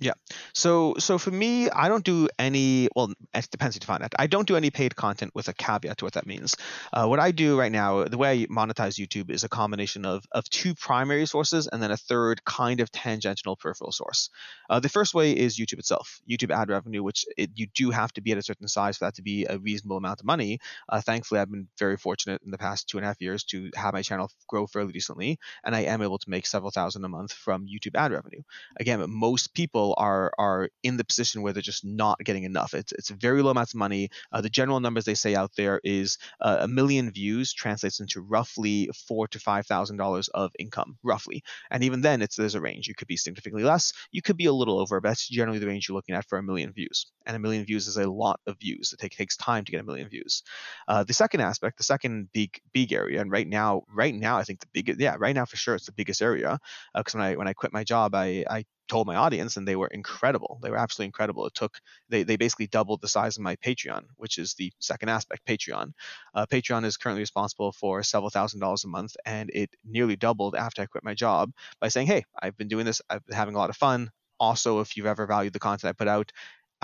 [0.00, 0.14] Yeah.
[0.54, 2.88] So so for me, I don't do any.
[2.96, 4.12] Well, it depends how you define that.
[4.18, 6.56] I don't do any paid content with a caveat to what that means.
[6.92, 10.24] Uh, what I do right now, the way I monetize YouTube is a combination of
[10.32, 14.30] of two primary sources and then a third kind of tangential peripheral source.
[14.68, 18.12] Uh, the first way is YouTube itself, YouTube ad revenue, which it, you do have
[18.14, 20.58] to be at a certain size for that to be a reasonable amount of money.
[20.88, 23.70] Uh, thankfully, I've been very fortunate in the past two and a half years to
[23.76, 27.08] have my channel grow fairly decently, and I am able to make several thousand a
[27.08, 28.42] month from YouTube ad revenue.
[28.78, 32.74] Again, most people are are in the position where they're just not getting enough.
[32.74, 34.10] It's it's very low amounts of money.
[34.32, 38.20] Uh, the general numbers they say out there is uh, a million views translates into
[38.20, 41.42] roughly four to five thousand dollars of income, roughly.
[41.70, 42.88] And even then, it's there's a range.
[42.88, 43.92] You could be significantly less.
[44.10, 46.38] You could be a little over, but that's generally the range you're looking at for
[46.38, 47.06] a million views.
[47.26, 48.92] And a million views is a lot of views.
[48.92, 50.42] It take, takes time to get a million views.
[50.88, 54.42] Uh, the second aspect, the second big big area, and right now, right now, I
[54.42, 56.58] think the biggest, yeah, right now for sure, it's the biggest area.
[56.94, 59.66] Because uh, when I when I quit my job, I I told my audience and
[59.66, 60.58] they were incredible.
[60.62, 61.46] They were absolutely incredible.
[61.46, 65.08] It took they, they basically doubled the size of my patreon which is the second
[65.08, 65.92] aspect patreon.
[66.34, 70.54] Uh, patreon is currently responsible for several thousand dollars a month and it nearly doubled
[70.54, 73.00] after i quit my job by saying hey i've been doing this.
[73.08, 74.10] I've been having a lot of fun.
[74.38, 76.32] Also if you've ever valued the content i put out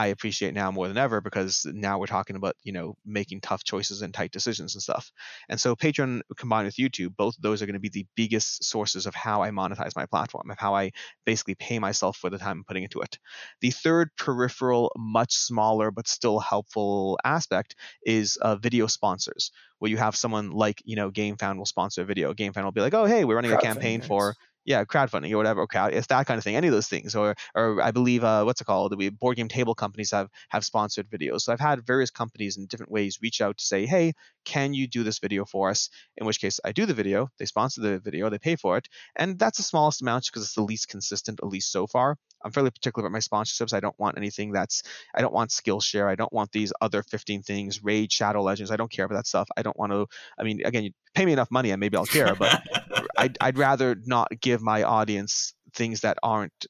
[0.01, 3.65] I appreciate now more than ever because now we're talking about, you know, making tough
[3.65, 5.13] choices and tight decisions and stuff.
[5.51, 8.65] And so Patreon combined with YouTube, both of those are going to be the biggest
[8.65, 10.93] sources of how I monetize my platform, of how I
[11.27, 13.19] basically pay myself for the time I'm putting into it.
[13.61, 19.99] The third peripheral, much smaller but still helpful aspect is uh, video sponsors, where you
[19.99, 22.33] have someone like, you know, GameFound will sponsor a video.
[22.33, 24.35] GameFound will be like, oh, hey, we're running a campaign for
[24.71, 25.63] yeah, crowdfunding or whatever.
[25.63, 26.57] Okay, it's that kind of thing.
[26.57, 28.97] Any of those things, or or I believe uh, what's it called?
[28.97, 31.43] We board game table companies have have sponsored videos.
[31.43, 34.13] So I've had various companies in different ways reach out to say, hey,
[34.45, 35.91] can you do this video for us?
[36.17, 38.89] In which case, I do the video, they sponsor the video, they pay for it,
[39.17, 42.17] and that's the smallest amount because it's the least consistent, at least so far.
[42.43, 43.75] I'm fairly particular about my sponsorships.
[43.75, 44.83] I don't want anything that's
[45.15, 46.09] I don't want Skillshare.
[46.09, 48.71] I don't want these other 15 things, Raid, Shadow Legends.
[48.71, 49.49] I don't care about that stuff.
[49.57, 50.07] I don't want to.
[50.39, 52.63] I mean, again, you pay me enough money and maybe I'll care, but
[53.17, 56.67] I'd, I'd rather not give my audience things that aren't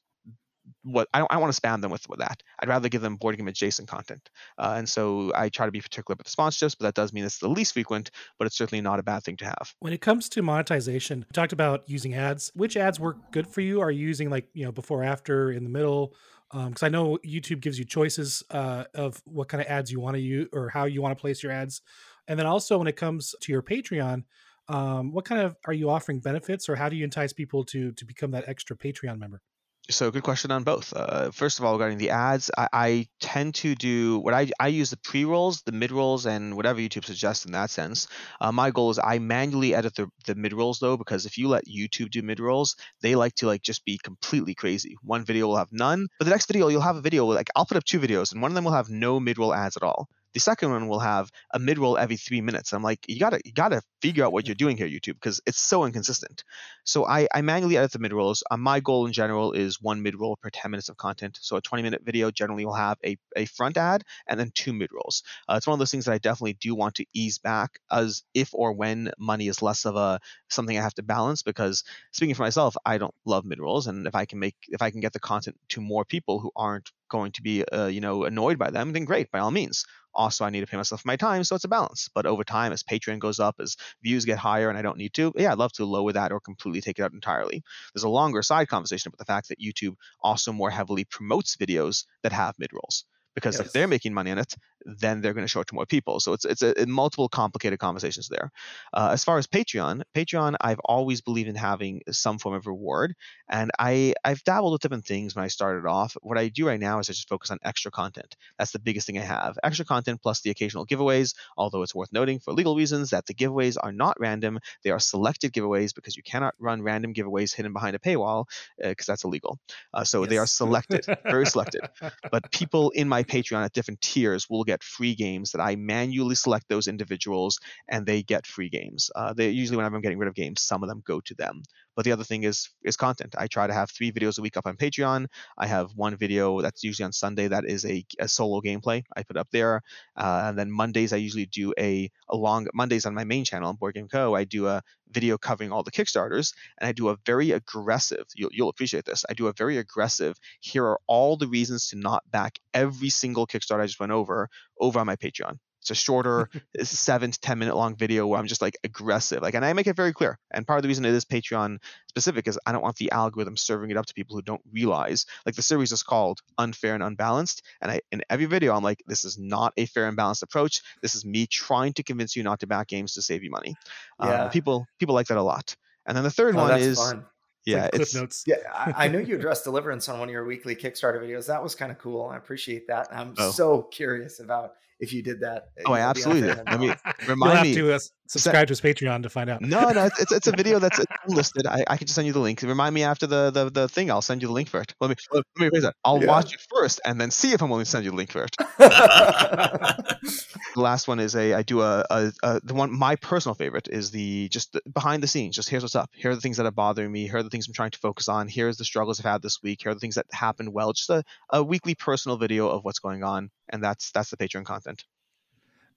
[0.83, 2.41] what I don't, I want to spam them with, with that.
[2.59, 4.29] I'd rather give them board game adjacent content.
[4.57, 7.23] Uh, and so I try to be particular about the sponsorships, but that does mean
[7.23, 9.73] it's the least frequent, but it's certainly not a bad thing to have.
[9.79, 12.51] When it comes to monetization, you talked about using ads.
[12.55, 13.81] Which ads work good for you?
[13.81, 16.13] Are you using like, you know, before, after, in the middle?
[16.51, 20.01] Because um, I know YouTube gives you choices uh, of what kind of ads you
[20.01, 21.81] want to use or how you want to place your ads.
[22.27, 24.23] And then also when it comes to your Patreon,
[24.67, 27.91] um, what kind of are you offering benefits or how do you entice people to
[27.93, 29.41] to become that extra Patreon member?
[29.89, 30.93] So good question on both.
[30.95, 34.67] Uh, first of all, regarding the ads, I, I, tend to do what I, I
[34.67, 38.07] use the pre rolls, the mid rolls, and whatever YouTube suggests in that sense.
[38.39, 41.49] Uh, my goal is I manually edit the, the mid rolls though, because if you
[41.49, 44.95] let YouTube do mid rolls, they like to like just be completely crazy.
[45.01, 47.65] One video will have none, but the next video you'll have a video like I'll
[47.65, 49.83] put up two videos, and one of them will have no mid roll ads at
[49.83, 50.07] all.
[50.33, 52.73] The second one will have a mid roll every three minutes.
[52.73, 55.59] I'm like, you gotta you gotta figure out what you're doing here, YouTube, because it's
[55.59, 56.43] so inconsistent.
[56.83, 58.43] So I, I manually edit the mid rolls.
[58.49, 61.37] Uh, my goal in general is one mid roll per 10 minutes of content.
[61.41, 64.73] So a 20 minute video generally will have a, a front ad and then two
[64.73, 65.23] mid rolls.
[65.47, 68.23] Uh, it's one of those things that I definitely do want to ease back as
[68.33, 71.43] if or when money is less of a something I have to balance.
[71.43, 74.81] Because speaking for myself, I don't love mid rolls, and if I can make if
[74.81, 78.01] I can get the content to more people who aren't going to be uh, you
[78.01, 79.85] know annoyed by them, then great by all means.
[80.13, 82.09] Also, I need to pay myself my time, so it's a balance.
[82.13, 85.13] But over time, as Patreon goes up, as views get higher, and I don't need
[85.13, 87.63] to, yeah, I'd love to lower that or completely take it out entirely.
[87.93, 92.05] There's a longer side conversation about the fact that YouTube also more heavily promotes videos
[92.23, 93.67] that have mid rolls because yes.
[93.67, 96.19] if they're making money on it, then they're going to show it to more people.
[96.19, 98.51] So it's it's a, a multiple complicated conversations there.
[98.93, 103.15] Uh, as far as Patreon, Patreon, I've always believed in having some form of reward,
[103.49, 106.15] and I I've dabbled with different things when I started off.
[106.21, 108.35] What I do right now is I just focus on extra content.
[108.57, 109.57] That's the biggest thing I have.
[109.63, 111.33] Extra content plus the occasional giveaways.
[111.57, 114.99] Although it's worth noting for legal reasons that the giveaways are not random; they are
[114.99, 118.45] selected giveaways because you cannot run random giveaways hidden behind a paywall
[118.77, 119.59] because uh, that's illegal.
[119.93, 120.29] Uh, so yes.
[120.29, 121.81] they are selected, very selected.
[122.31, 126.35] But people in my Patreon at different tiers will get free games that I manually
[126.35, 129.09] select those individuals and they get free games.
[129.15, 131.63] Uh, they usually whenever I'm getting rid of games, some of them go to them.
[132.01, 133.35] But the other thing is is content.
[133.37, 135.27] I try to have three videos a week up on Patreon.
[135.55, 139.21] I have one video that's usually on Sunday that is a, a solo gameplay I
[139.21, 139.83] put up there,
[140.17, 143.69] uh, and then Mondays I usually do a, a long Mondays on my main channel
[143.69, 144.33] on Board Game Co.
[144.33, 148.25] I do a video covering all the Kickstarters, and I do a very aggressive.
[148.35, 149.23] You'll, you'll appreciate this.
[149.29, 150.39] I do a very aggressive.
[150.59, 154.49] Here are all the reasons to not back every single Kickstarter I just went over
[154.79, 155.59] over on my Patreon.
[155.81, 156.49] It's a shorter,
[156.83, 159.87] seven to ten minute long video where I'm just like aggressive, like, and I make
[159.87, 160.37] it very clear.
[160.51, 163.57] And part of the reason it is Patreon specific is I don't want the algorithm
[163.57, 165.25] serving it up to people who don't realize.
[165.45, 169.03] Like the series is called Unfair and Unbalanced, and I in every video I'm like,
[169.07, 170.81] this is not a fair and balanced approach.
[171.01, 173.75] This is me trying to convince you not to back games to save you money.
[174.19, 174.43] Uh, yeah.
[174.43, 175.75] Uh, people people like that a lot.
[176.05, 176.97] And then the third oh, one is.
[176.97, 177.25] Fun.
[177.63, 178.43] Yeah, like it's, notes.
[178.47, 181.45] Yeah, I, I know you addressed deliverance on one of your weekly Kickstarter videos.
[181.45, 182.25] That was kind of cool.
[182.25, 183.09] I appreciate that.
[183.11, 183.51] I'm oh.
[183.51, 185.69] so curious about if you did that.
[185.85, 186.47] Oh, absolutely.
[186.49, 186.93] Let me
[187.27, 187.75] remind You'll have me.
[187.75, 189.61] To, uh, subscribe to his Patreon to find out.
[189.61, 191.65] No, no, it's, it's a video that's listed.
[191.67, 192.61] I, I can just send you the link.
[192.61, 194.09] Remind me after the, the, the thing.
[194.09, 194.93] I'll send you the link for it.
[195.01, 195.95] Let me let me raise that.
[196.05, 196.27] I'll yeah.
[196.27, 198.43] watch it first and then see if I'm willing to send you the link for
[198.43, 198.55] it.
[198.77, 203.87] the last one is a I do a, a, a, the one my personal favorite
[203.89, 205.55] is the just the, behind the scenes.
[205.55, 206.09] Just here's what's up.
[206.13, 207.27] Here are the things that are bothering me.
[207.27, 208.47] Here are the things I'm trying to focus on.
[208.47, 209.79] Here's the struggles I've had this week.
[209.83, 210.93] Here are the things that happened well.
[210.93, 214.65] Just a, a weekly personal video of what's going on, and that's that's the Patreon
[214.65, 214.90] content.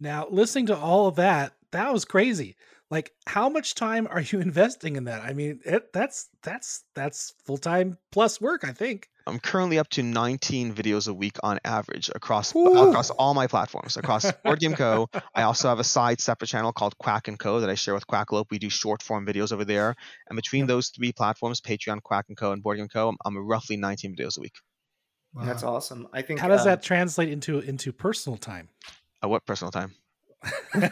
[0.01, 2.57] Now, listening to all of that, that was crazy.
[2.91, 5.23] Like, how much time are you investing in that?
[5.23, 8.65] I mean, it, that's that's that's full time plus work.
[8.65, 9.09] I think.
[9.27, 12.91] I'm currently up to 19 videos a week on average across Ooh.
[12.91, 13.97] across all my platforms.
[13.97, 15.09] Across Board Game Co.
[15.35, 17.61] I also have a side separate channel called Quack and Co.
[17.61, 18.51] that I share with Quackalope.
[18.51, 19.95] We do short form videos over there,
[20.29, 22.53] and between those three platforms, Patreon, Quack and Co.
[22.53, 23.09] and Board Game Co.
[23.09, 24.53] I'm, I'm roughly 19 videos a week.
[25.35, 25.45] Wow.
[25.45, 26.09] That's awesome.
[26.13, 26.41] I think.
[26.41, 28.69] How does uh, that translate into into personal time?
[29.23, 29.95] Uh, what personal time?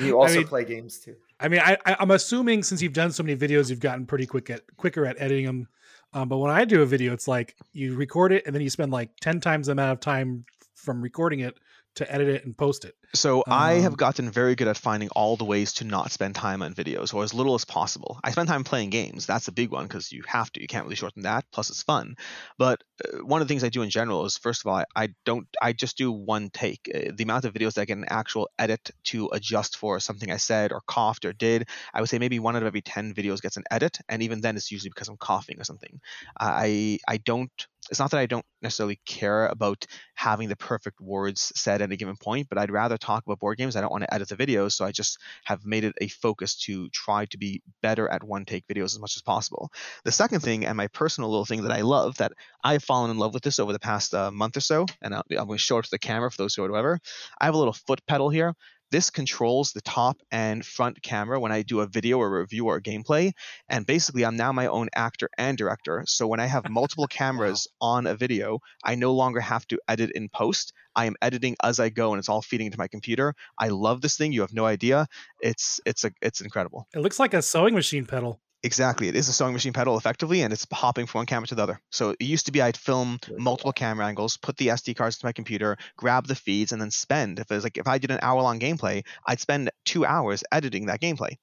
[0.00, 1.16] you also I mean, play games too.
[1.40, 4.50] I mean, I, I'm assuming since you've done so many videos, you've gotten pretty quick
[4.50, 5.68] at quicker at editing them.
[6.12, 8.70] Um, but when I do a video, it's like you record it and then you
[8.70, 11.58] spend like ten times the amount of time from recording it
[11.98, 12.94] to edit it and post it.
[13.14, 16.34] So I have Um, gotten very good at finding all the ways to not spend
[16.34, 18.20] time on videos or as little as possible.
[18.22, 19.24] I spend time playing games.
[19.24, 20.60] That's a big one because you have to.
[20.60, 21.44] You can't really shorten that.
[21.52, 22.16] Plus, it's fun.
[22.58, 25.04] But uh, one of the things I do in general is, first of all, I,
[25.04, 25.46] I don't.
[25.62, 26.90] I just do one take.
[26.94, 30.30] Uh, the amount of videos that I get an actual edit to adjust for something
[30.30, 33.14] I said or coughed or did, I would say maybe one out of every ten
[33.14, 36.00] videos gets an edit, and even then, it's usually because I'm coughing or something.
[36.38, 37.66] I I don't.
[37.90, 41.96] It's not that I don't necessarily care about having the perfect words said at a
[41.96, 43.76] given point, but I'd rather talk about board games.
[43.76, 46.56] I don't want to edit the videos, so I just have made it a focus
[46.64, 49.70] to try to be better at one take videos as much as possible.
[50.04, 53.18] The second thing, and my personal little thing that I love, that I've fallen in
[53.18, 55.58] love with this over the past uh, month or so, and I'll, I'm going to
[55.58, 56.98] show it to the camera for those who are whatever.
[57.40, 58.54] I have a little foot pedal here.
[58.90, 62.80] This controls the top and front camera when I do a video or review or
[62.80, 63.32] gameplay.
[63.68, 66.04] And basically, I'm now my own actor and director.
[66.06, 70.12] So when I have multiple cameras on a video, I no longer have to edit
[70.14, 70.72] in post.
[70.96, 73.34] I am editing as I go, and it's all feeding into my computer.
[73.58, 74.32] I love this thing.
[74.32, 75.06] You have no idea.
[75.40, 76.88] It's it's a it's incredible.
[76.94, 78.40] It looks like a sewing machine pedal.
[78.64, 79.06] Exactly.
[79.06, 81.62] It is a sewing machine pedal effectively, and it's hopping from one camera to the
[81.62, 81.80] other.
[81.90, 85.26] So it used to be I'd film multiple camera angles, put the SD cards to
[85.26, 87.38] my computer, grab the feeds, and then spend.
[87.38, 90.42] If it was like if I did an hour long gameplay, I'd spend two hours
[90.50, 91.36] editing that gameplay.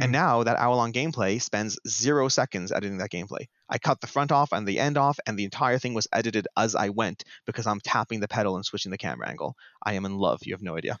[0.00, 0.12] And hmm.
[0.12, 3.48] now that hour long gameplay spends zero seconds editing that gameplay.
[3.68, 6.46] I cut the front off and the end off, and the entire thing was edited
[6.56, 9.56] as I went because I'm tapping the pedal and switching the camera angle.
[9.84, 10.40] I am in love.
[10.44, 11.00] You have no idea.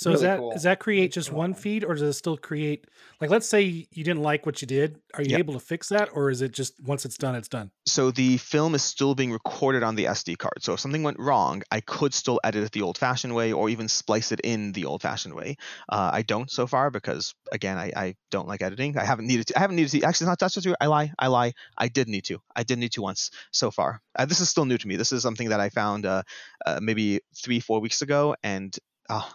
[0.00, 0.52] So Really that cool.
[0.52, 2.86] does that create just one feed, or does it still create
[3.20, 4.96] like let's say you didn't like what you did?
[5.12, 5.38] Are you Yep.
[5.40, 7.70] able to fix that, or is it just once it's done, it's done?
[7.86, 10.58] so the film is still being recorded on the SD card.
[10.60, 13.88] So if something went wrong, I could still edit it the old-fashioned way, or even
[13.88, 15.56] splice it in the old-fashioned way.
[15.88, 18.96] Uh, I don't so far because again, I, I don't like editing.
[18.96, 19.58] I haven't needed to.
[19.58, 20.02] I haven't needed to.
[20.06, 20.76] Actually, not that's not true.
[20.80, 21.12] I lie.
[21.18, 21.52] I lie.
[21.76, 22.38] I did need to.
[22.56, 24.00] I did need to once so far.
[24.16, 24.96] Uh, this is still new to me.
[24.96, 26.22] This is something that I found uh,
[26.64, 28.74] uh, maybe three, four weeks ago, and
[29.10, 29.28] oh,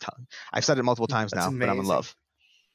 [0.00, 0.26] telling.
[0.52, 2.14] I've said it multiple times That's now, but I'm in love.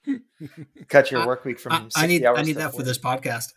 [0.90, 2.76] Cut your I- work week from I, 60 I need hours I need to that
[2.76, 3.54] for this podcast.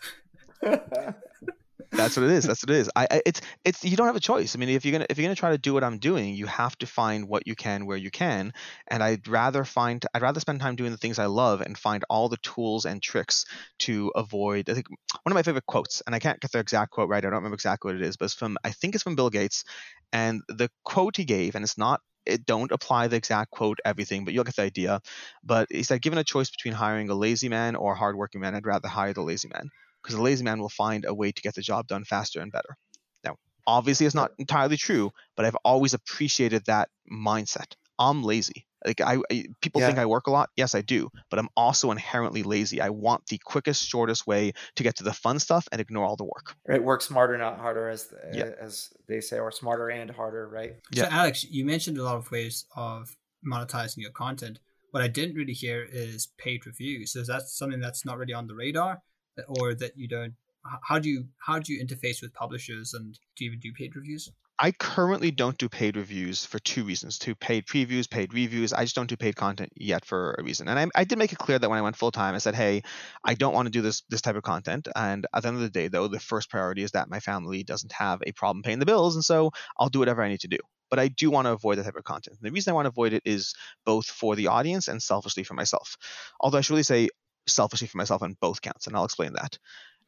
[1.90, 2.44] That's what it is.
[2.44, 2.90] That's what it is.
[2.94, 4.54] I, I it's it's you don't have a choice.
[4.54, 6.46] I mean, if you're gonna if you're gonna try to do what I'm doing, you
[6.46, 8.52] have to find what you can where you can.
[8.88, 12.04] And I'd rather find I'd rather spend time doing the things I love and find
[12.10, 13.46] all the tools and tricks
[13.80, 14.68] to avoid.
[14.68, 17.18] I think one of my favorite quotes, and I can't get the exact quote right.
[17.18, 19.30] I don't remember exactly what it is, but it's from I think it's from Bill
[19.30, 19.64] Gates,
[20.12, 22.00] and the quote he gave, and it's not.
[22.28, 25.00] It don't apply the exact quote everything, but you'll get the idea.
[25.42, 28.54] But he said, given a choice between hiring a lazy man or a hardworking man,
[28.54, 29.70] I'd rather hire the lazy man
[30.02, 32.52] because the lazy man will find a way to get the job done faster and
[32.52, 32.76] better.
[33.24, 33.36] Now,
[33.66, 37.74] obviously, it's not entirely true, but I've always appreciated that mindset.
[37.98, 38.67] I'm lazy.
[38.86, 40.50] Like I, I people think I work a lot.
[40.56, 42.80] Yes, I do, but I'm also inherently lazy.
[42.80, 46.16] I want the quickest, shortest way to get to the fun stuff and ignore all
[46.16, 46.54] the work.
[46.66, 48.50] right work smarter not harder as uh, Yeah.
[48.60, 51.08] as they say or smarter and harder right So Yeah.
[51.10, 54.58] Alex, you mentioned a lot of ways of monetizing your content.
[54.90, 57.12] What I didn't really hear is paid reviews.
[57.12, 59.02] So is that something that's not really on the radar,
[59.46, 60.34] or that you don't?
[60.82, 63.96] How do you how do you interface with publishers, and do you even do paid
[63.96, 64.30] reviews?
[64.60, 68.72] I currently don't do paid reviews for two reasons: two paid previews, paid reviews.
[68.72, 70.68] I just don't do paid content yet for a reason.
[70.68, 72.56] And I, I did make it clear that when I went full time, I said,
[72.56, 72.82] "Hey,
[73.24, 75.62] I don't want to do this this type of content." And at the end of
[75.62, 78.80] the day, though, the first priority is that my family doesn't have a problem paying
[78.80, 80.58] the bills, and so I'll do whatever I need to do.
[80.90, 82.38] But I do want to avoid that type of content.
[82.40, 85.54] The reason I want to avoid it is both for the audience and selfishly for
[85.54, 85.96] myself.
[86.40, 87.10] Although I should really say
[87.46, 89.58] selfishly for myself on both counts, and I'll explain that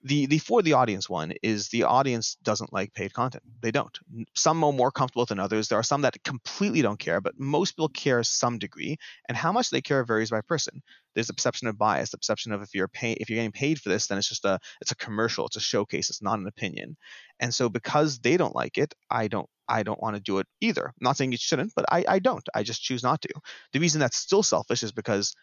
[0.03, 3.45] the the for the audience one is the audience doesn't like paid content.
[3.61, 3.97] They don't.
[4.35, 5.69] Some are more comfortable than others.
[5.69, 8.97] There are some that completely don't care but most people care some degree
[9.29, 10.83] and how much they care varies by person.
[11.15, 13.81] There's a perception of bias the perception of if you're pay if you're getting paid
[13.81, 16.47] for this then it's just a it's a commercial it's a showcase it's not an
[16.47, 16.97] opinion.
[17.39, 20.47] And so because they don't like it i don't i don't want to do it
[20.61, 20.87] either.
[20.87, 22.47] I'm not saying you shouldn't but i i don't.
[22.55, 23.29] I just choose not to.
[23.73, 25.35] The reason that's still selfish is because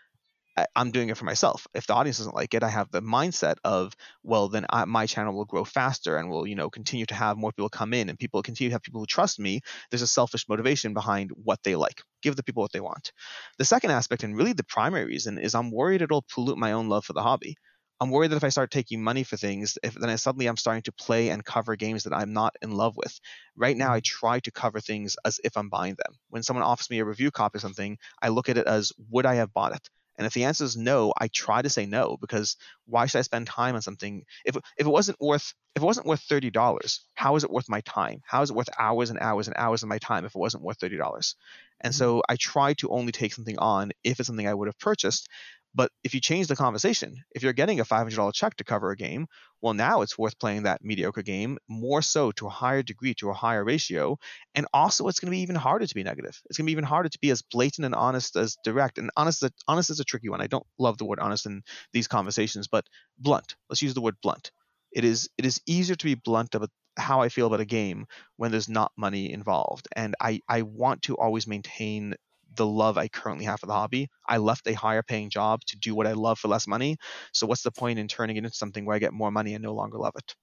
[0.76, 1.68] I'm doing it for myself.
[1.74, 3.94] If the audience doesn't like it, I have the mindset of,
[4.24, 7.38] well, then I, my channel will grow faster and will, you know, continue to have
[7.38, 9.62] more people come in and people continue to have people who trust me.
[9.92, 12.02] There's a selfish motivation behind what they like.
[12.22, 13.12] Give the people what they want.
[13.60, 16.90] The second aspect, and really the primary reason, is I'm worried it'll pollute my own
[16.90, 17.56] love for the hobby.
[18.00, 20.58] I'm worried that if I start taking money for things, if then I suddenly I'm
[20.58, 23.20] starting to play and cover games that I'm not in love with.
[23.56, 24.20] Right now, I mm-hmm.
[24.20, 26.16] try to cover things as if I'm buying them.
[26.30, 29.26] When someone offers me a review copy of something, I look at it as would
[29.26, 29.90] I have bought it?
[30.18, 33.24] And if the answer is no, I try to say no because why should I
[33.24, 37.02] spend time on something if if it wasn't worth if it wasn't worth thirty dollars?
[37.14, 38.22] How is it worth my time?
[38.26, 40.64] How is it worth hours and hours and hours of my time if it wasn't
[40.64, 41.36] worth thirty dollars?
[41.82, 41.98] And mm-hmm.
[41.98, 45.30] so I try to only take something on if it's something I would have purchased.
[45.78, 48.98] But if you change the conversation, if you're getting a $500 check to cover a
[48.98, 49.28] game,
[49.62, 53.30] well, now it's worth playing that mediocre game more so to a higher degree, to
[53.30, 54.18] a higher ratio.
[54.56, 56.42] And also, it's going to be even harder to be negative.
[56.48, 58.98] It's going to be even harder to be as blatant and honest as direct.
[58.98, 60.42] And honest, honest is a tricky one.
[60.42, 61.62] I don't love the word honest in
[61.94, 62.88] these conversations, but
[63.20, 63.56] blunt.
[63.70, 64.52] Let's use the word blunt.
[64.92, 68.08] It is it is easier to be blunt about how I feel about a game
[68.38, 69.88] when there's not money involved.
[69.96, 72.16] And I, I want to always maintain
[72.58, 74.10] the love I currently have for the hobby.
[74.28, 76.98] I left a higher paying job to do what I love for less money.
[77.32, 79.64] So what's the point in turning it into something where I get more money and
[79.64, 80.36] no longer love it?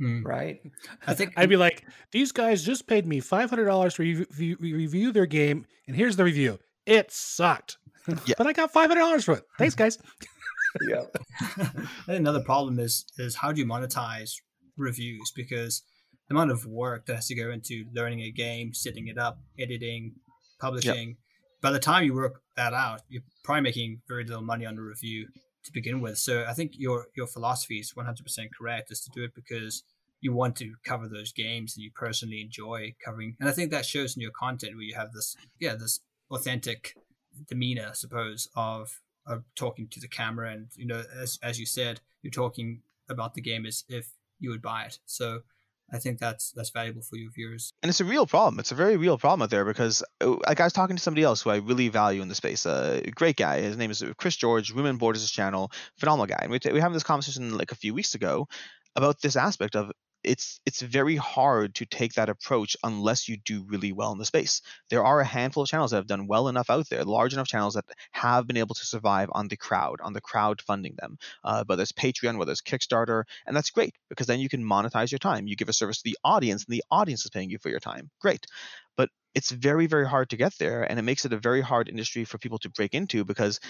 [0.00, 0.24] Mm.
[0.24, 0.60] Right.
[1.06, 4.56] I think I'd be like, these guys just paid me five hundred dollars to review,
[4.58, 6.58] review their game, and here's the review.
[6.86, 7.76] It sucked,
[8.24, 8.34] yeah.
[8.38, 9.44] but I got five hundred dollars for it.
[9.58, 9.98] Thanks, guys.
[10.88, 11.04] yeah.
[12.06, 14.36] another problem is is how do you monetize
[14.78, 15.82] reviews because
[16.28, 19.40] the amount of work that has to go into learning a game, setting it up,
[19.58, 20.14] editing,
[20.60, 21.08] publishing.
[21.08, 21.16] Yep
[21.60, 24.82] by the time you work that out, you're probably making very little money on the
[24.82, 25.28] review
[25.64, 26.18] to begin with.
[26.18, 29.82] So I think your your philosophy is 100% correct, is to do it because
[30.20, 33.36] you want to cover those games and you personally enjoy covering.
[33.40, 36.94] And I think that shows in your content where you have this, yeah, this authentic
[37.48, 41.66] demeanor, I suppose, of of talking to the camera, and you know, as as you
[41.66, 44.98] said, you're talking about the game as if you would buy it.
[45.06, 45.42] So
[45.92, 47.72] I think that's that's valuable for your viewers.
[47.82, 48.60] And it's a real problem.
[48.60, 51.24] It's a very real problem out there because uh, like I was talking to somebody
[51.24, 52.66] else who I really value in the space.
[52.66, 53.60] A great guy.
[53.60, 56.40] His name is Chris George, Women Borders channel, phenomenal guy.
[56.42, 58.48] And we t- we having this conversation like a few weeks ago
[58.96, 59.90] about this aspect of
[60.22, 64.24] it's it's very hard to take that approach unless you do really well in the
[64.24, 64.60] space.
[64.90, 67.48] There are a handful of channels that have done well enough out there, large enough
[67.48, 71.18] channels that have been able to survive on the crowd, on the crowd funding them.
[71.42, 75.10] Uh, whether it's Patreon, whether it's Kickstarter, and that's great because then you can monetize
[75.10, 75.46] your time.
[75.46, 77.80] You give a service to the audience, and the audience is paying you for your
[77.80, 78.10] time.
[78.20, 78.46] Great,
[78.96, 81.88] but it's very very hard to get there, and it makes it a very hard
[81.88, 83.60] industry for people to break into because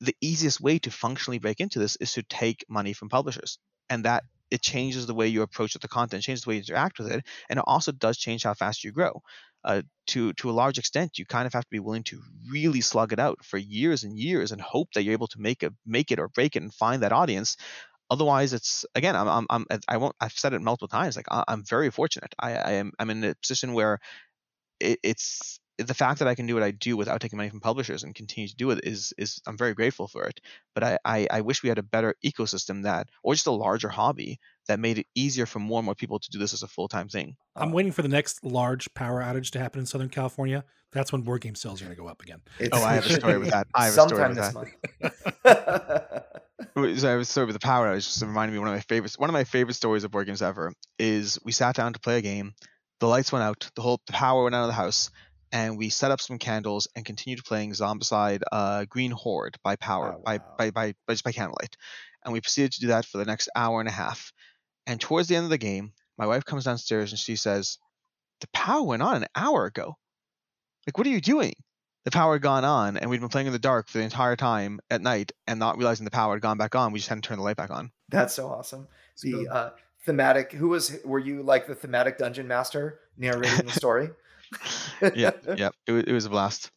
[0.00, 3.58] the easiest way to functionally break into this is to take money from publishers
[3.90, 6.98] and that it changes the way you approach the content, changes the way you interact
[6.98, 9.22] with it, and it also does change how fast you grow.
[9.64, 12.80] Uh, to to a large extent, you kind of have to be willing to really
[12.80, 15.72] slug it out for years and years and hope that you're able to make it
[15.84, 17.56] make it or break it and find that audience.
[18.10, 20.16] Otherwise, it's again, I'm, I'm, I'm I won't.
[20.20, 21.16] I've said it multiple times.
[21.16, 22.34] Like I'm very fortunate.
[22.38, 23.98] I, I am I'm in a position where
[24.80, 27.60] it, it's the fact that I can do what I do without taking money from
[27.60, 30.40] publishers and continue to do it is is I'm very grateful for it.
[30.74, 33.88] But I, I, I wish we had a better ecosystem that or just a larger
[33.88, 36.68] hobby that made it easier for more and more people to do this as a
[36.68, 37.36] full time thing.
[37.54, 40.64] I'm uh, waiting for the next large power outage to happen in Southern California.
[40.90, 42.40] That's when board game sales are going to go up again.
[42.58, 43.66] It's, oh, I have a story with that.
[43.74, 46.24] I have a story with that.
[46.98, 48.04] so I have a story with the power outage.
[48.04, 49.18] Just reminded me one of my favorites.
[49.18, 52.18] One of my favorite stories of board games ever is we sat down to play
[52.18, 52.54] a game.
[53.00, 53.70] The lights went out.
[53.76, 55.10] The whole the power went out of the house
[55.52, 60.14] and we set up some candles and continued playing Zombicide uh, Green Horde by power
[60.14, 60.22] oh, wow.
[60.24, 61.76] by, by, by by just by candlelight,
[62.24, 64.32] and we proceeded to do that for the next hour and a half.
[64.86, 67.78] And towards the end of the game, my wife comes downstairs and she says,
[68.40, 69.96] "The power went on an hour ago.
[70.86, 71.54] Like, what are you doing?"
[72.04, 74.36] The power had gone on, and we'd been playing in the dark for the entire
[74.36, 76.92] time at night, and not realizing the power had gone back on.
[76.92, 77.92] We just hadn't turned the light back on.
[78.08, 78.88] That's so awesome.
[79.22, 79.70] The uh,
[80.06, 80.52] thematic.
[80.52, 80.96] Who was?
[81.04, 84.10] Were you like the thematic dungeon master narrating the story?
[85.14, 86.70] yeah, yeah, it, it was a blast.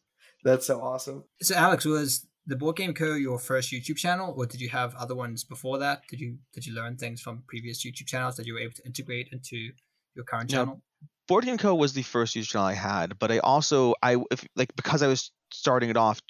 [0.44, 1.24] That's so awesome.
[1.40, 3.14] So, Alex, was the Board Game Co.
[3.14, 6.02] your first YouTube channel, or did you have other ones before that?
[6.08, 8.84] Did you did you learn things from previous YouTube channels that you were able to
[8.84, 9.70] integrate into
[10.14, 10.82] your current channel?
[11.28, 11.74] Board Game Co.
[11.74, 15.06] was the first YouTube channel I had, but I also I if, like because I
[15.06, 16.20] was starting it off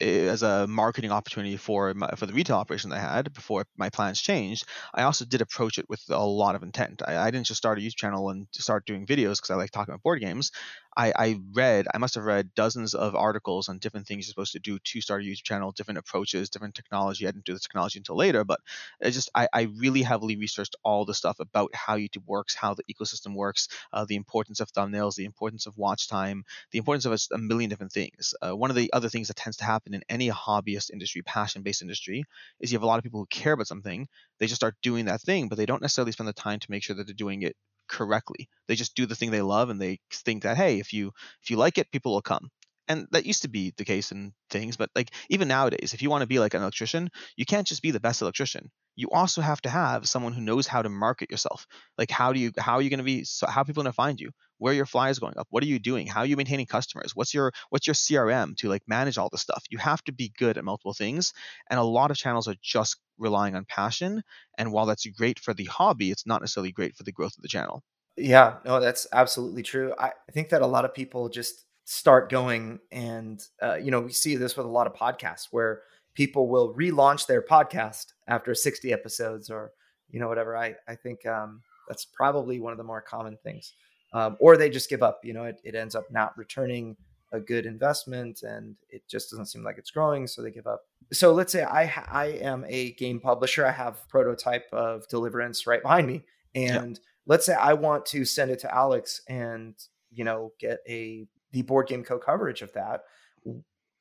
[0.00, 3.64] Eh, as a marketing opportunity for my, for the retail operation that I had before
[3.76, 7.02] my plans changed, I also did approach it with a lot of intent.
[7.06, 9.70] I, I didn't just start a YouTube channel and start doing videos because I like
[9.70, 10.50] talking about board games.
[10.96, 14.52] I, I read, I must have read dozens of articles on different things you're supposed
[14.52, 17.26] to do to start a YouTube channel, different approaches, different technology.
[17.26, 18.60] I didn't do the technology until later, but
[19.00, 22.74] it just I, I really heavily researched all the stuff about how YouTube works, how
[22.74, 27.04] the ecosystem works, uh, the importance of thumbnails, the importance of watch time, the importance
[27.04, 28.34] of a, a million different things.
[28.42, 31.82] Uh, one of the other things that tends to happen in any hobbyist industry, passion-based
[31.82, 32.24] industry,
[32.60, 34.08] is you have a lot of people who care about something.
[34.38, 36.82] They just start doing that thing, but they don't necessarily spend the time to make
[36.82, 37.56] sure that they're doing it
[37.92, 38.48] correctly.
[38.68, 41.50] They just do the thing they love and they think that hey, if you if
[41.50, 42.50] you like it, people will come.
[42.88, 46.10] And that used to be the case in things, but like even nowadays, if you
[46.10, 48.70] want to be like an electrician, you can't just be the best electrician.
[48.96, 51.66] You also have to have someone who knows how to market yourself.
[51.98, 53.92] Like how do you how are you going to be so how are people going
[53.92, 54.30] to find you?
[54.62, 55.48] Where your flyers going up?
[55.50, 56.06] What are you doing?
[56.06, 57.16] How are you maintaining customers?
[57.16, 59.64] What's your what's your CRM to like manage all this stuff?
[59.70, 61.32] You have to be good at multiple things,
[61.68, 64.22] and a lot of channels are just relying on passion.
[64.56, 67.42] And while that's great for the hobby, it's not necessarily great for the growth of
[67.42, 67.82] the channel.
[68.16, 69.94] Yeah, no, that's absolutely true.
[69.98, 74.00] I, I think that a lot of people just start going and, uh, you know,
[74.00, 75.82] we see this with a lot of podcasts where
[76.14, 79.72] people will relaunch their podcast after 60 episodes or
[80.12, 80.56] you know whatever.
[80.56, 83.72] I I think um, that's probably one of the more common things.
[84.12, 85.20] Um, or they just give up.
[85.24, 86.96] You know, it, it ends up not returning
[87.32, 90.82] a good investment and it just doesn't seem like it's growing so they give up.
[91.12, 95.82] So let's say i i am a game publisher i have prototype of deliverance right
[95.82, 99.74] behind me and let's say i want to send it to alex and
[100.10, 103.02] you know get a the board game co coverage of that.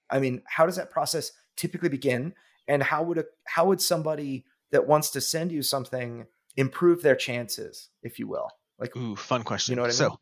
[0.09, 2.33] I mean how does that process typically begin?
[2.67, 6.25] And how would a how would somebody that wants to send you something
[6.57, 8.49] improve their chances if you will
[8.81, 10.19] like ooh fun question you know what i mean so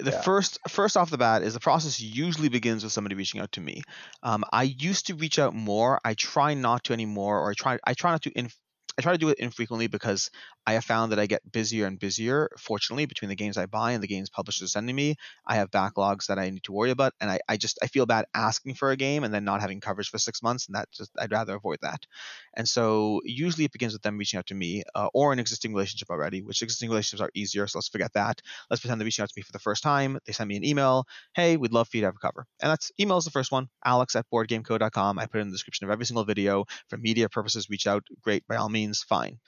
[0.00, 0.20] the yeah.
[0.20, 3.60] first first off the bat is the process usually begins with somebody reaching out to
[3.60, 3.82] me.
[4.22, 6.00] Um, I used to reach out more.
[6.04, 8.58] I try not to anymore, or I try I try not to inf-
[8.98, 10.28] I try to do it infrequently because
[10.66, 12.50] I have found that I get busier and busier.
[12.58, 15.14] Fortunately, between the games I buy and the games publishers are sending me,
[15.46, 18.06] I have backlogs that I need to worry about, and I, I just I feel
[18.06, 20.90] bad asking for a game and then not having coverage for six months, and that
[20.90, 22.06] just I'd rather avoid that.
[22.54, 25.72] And so usually it begins with them reaching out to me uh, or an existing
[25.72, 27.68] relationship already, which existing relationships are easier.
[27.68, 28.42] So let's forget that.
[28.68, 30.18] Let's pretend they're reaching out to me for the first time.
[30.26, 31.06] They send me an email.
[31.34, 33.52] Hey, we'd love for you to have a cover, and that's email is the first
[33.52, 33.68] one.
[33.84, 35.18] Alex at boardgameco.com.
[35.20, 37.70] I put it in the description of every single video for media purposes.
[37.70, 39.38] Reach out, great by all means, fine.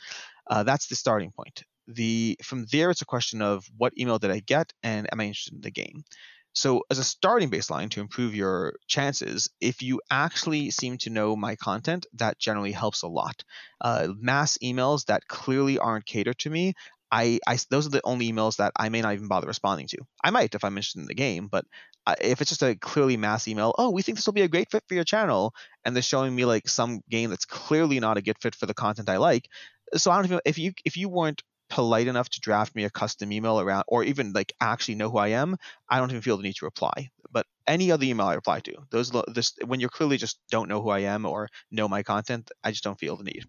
[0.49, 1.63] Uh, that's the starting point.
[1.87, 5.25] The from there, it's a question of what email did I get, and am I
[5.25, 6.05] interested in the game?
[6.53, 11.37] So, as a starting baseline to improve your chances, if you actually seem to know
[11.37, 13.45] my content, that generally helps a lot.
[13.81, 16.75] Uh, mass emails that clearly aren't catered to me,
[17.13, 19.99] I, I, those are the only emails that I may not even bother responding to.
[20.23, 21.65] I might if I'm interested in the game, but
[22.07, 24.49] uh, if it's just a clearly mass email, oh, we think this will be a
[24.49, 25.53] great fit for your channel,
[25.85, 28.75] and they're showing me like some game that's clearly not a good fit for the
[28.75, 29.49] content I like,
[29.95, 32.91] so I don't even if you if you weren't polite enough to draft me a
[32.91, 35.57] custom email around or even like actually know who I am,
[35.89, 37.11] I don't even feel the need to reply.
[37.33, 40.83] But any other email I reply to, those this when you're clearly just don't know
[40.83, 43.45] who I am or know my content, I just don't feel the need.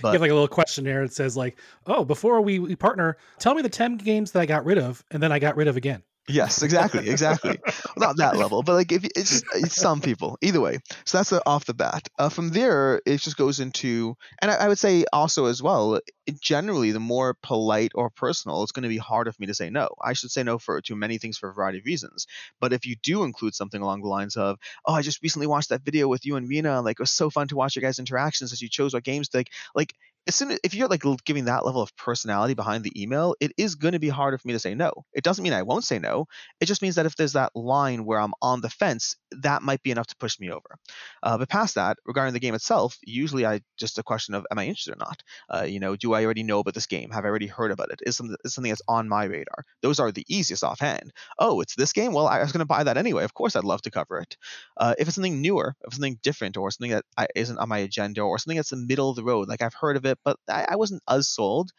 [0.00, 3.18] But, you have like a little questionnaire that says like, "Oh, before we, we partner,
[3.38, 5.68] tell me the 10 games that I got rid of and then I got rid
[5.68, 7.58] of again." Yes, exactly, exactly.
[7.96, 10.38] Not that level, but like if it's, it's some people.
[10.42, 12.08] Either way, so that's off the bat.
[12.18, 16.00] Uh, from there, it just goes into, and I, I would say also as well.
[16.40, 19.70] generally, the more polite or personal, it's going to be harder for me to say
[19.70, 19.88] no.
[20.02, 22.26] I should say no for to many things for a variety of reasons.
[22.60, 25.70] But if you do include something along the lines of, "Oh, I just recently watched
[25.70, 26.82] that video with you and Rena.
[26.82, 29.28] Like it was so fun to watch your guys' interactions as you chose what games
[29.30, 29.94] to like." Like
[30.26, 33.52] as soon as, if you're like giving that level of personality behind the email, it
[33.56, 34.92] is going to be harder for me to say no.
[35.12, 36.26] It doesn't mean I won't say no.
[36.60, 39.82] It just means that if there's that line where I'm on the fence, that might
[39.82, 40.76] be enough to push me over.
[41.22, 44.58] Uh, but past that, regarding the game itself, usually I just a question of am
[44.58, 45.22] I interested or not?
[45.48, 47.10] Uh, you know, do I already know about this game?
[47.10, 48.00] Have I already heard about it?
[48.02, 49.64] Is something is something that's on my radar?
[49.82, 51.12] Those are the easiest offhand.
[51.38, 52.12] Oh, it's this game.
[52.12, 53.24] Well, I was going to buy that anyway.
[53.24, 54.36] Of course, I'd love to cover it.
[54.76, 58.20] Uh, if it's something newer, if something different, or something that isn't on my agenda,
[58.20, 60.36] or something that's in the middle of the road, like I've heard of it, but
[60.48, 61.70] I, I wasn't as sold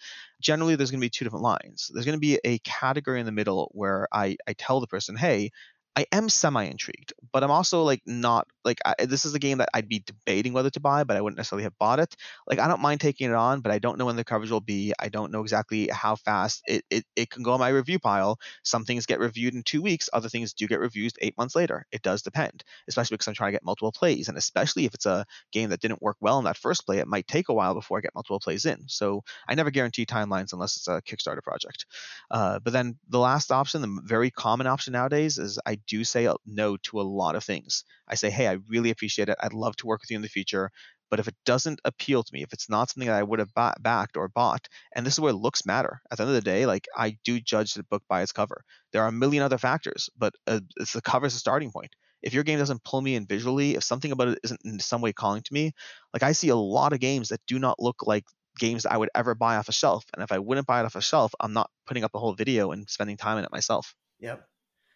[0.42, 1.90] generally there's going to be two different lines.
[1.94, 5.16] There's going to be a category in the middle where I, I tell the person,
[5.16, 5.52] hey,
[5.96, 9.58] I am semi intrigued, but I'm also like not like I, this is a game
[9.58, 12.16] that I'd be debating whether to buy, but I wouldn't necessarily have bought it.
[12.48, 14.62] Like I don't mind taking it on, but I don't know when the coverage will
[14.62, 14.94] be.
[15.00, 18.40] I don't know exactly how fast it, it, it can go on my review pile.
[18.64, 21.86] Some things get reviewed in two weeks, other things do get reviewed eight months later.
[21.92, 25.06] It does depend, especially because I'm trying to get multiple plays, and especially if it's
[25.06, 27.74] a game that didn't work well in that first play, it might take a while
[27.74, 28.86] before I get multiple plays in.
[28.88, 31.86] So I never guarantee timelines unless it's a Kickstarter project.
[32.30, 36.32] Uh, but then the last option, the very common option nowadays, is I do say
[36.46, 37.84] no to a lot of things.
[38.08, 39.38] I say, hey, I really appreciate it.
[39.42, 40.72] I'd love to work with you in the future.
[41.10, 43.54] But if it doesn't appeal to me, if it's not something that I would have
[43.54, 46.00] backed or bought, and this is where looks matter.
[46.10, 48.64] At the end of the day, like I do judge the book by its cover.
[48.94, 51.94] There are a million other factors, but uh, it's the cover is the starting point.
[52.22, 55.02] If your game doesn't pull me in visually, if something about it isn't in some
[55.02, 55.74] way calling to me,
[56.14, 58.24] like I see a lot of games that do not look like
[58.58, 60.06] games I would ever buy off a shelf.
[60.14, 62.34] And if I wouldn't buy it off a shelf, I'm not putting up a whole
[62.36, 63.96] video and spending time in it myself.
[64.20, 64.48] Yep.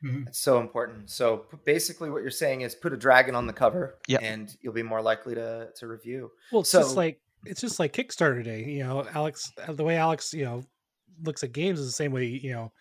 [0.04, 0.28] Mm-hmm.
[0.28, 1.10] It's so important.
[1.10, 4.22] So basically, what you're saying is put a dragon on the cover, yep.
[4.24, 6.32] and you'll be more likely to to review.
[6.52, 8.64] Well, it's so, just like it's just like Kickstarter day.
[8.64, 10.64] You know, Alex, uh, the way Alex, you know,
[11.24, 12.72] looks at games is the same way you know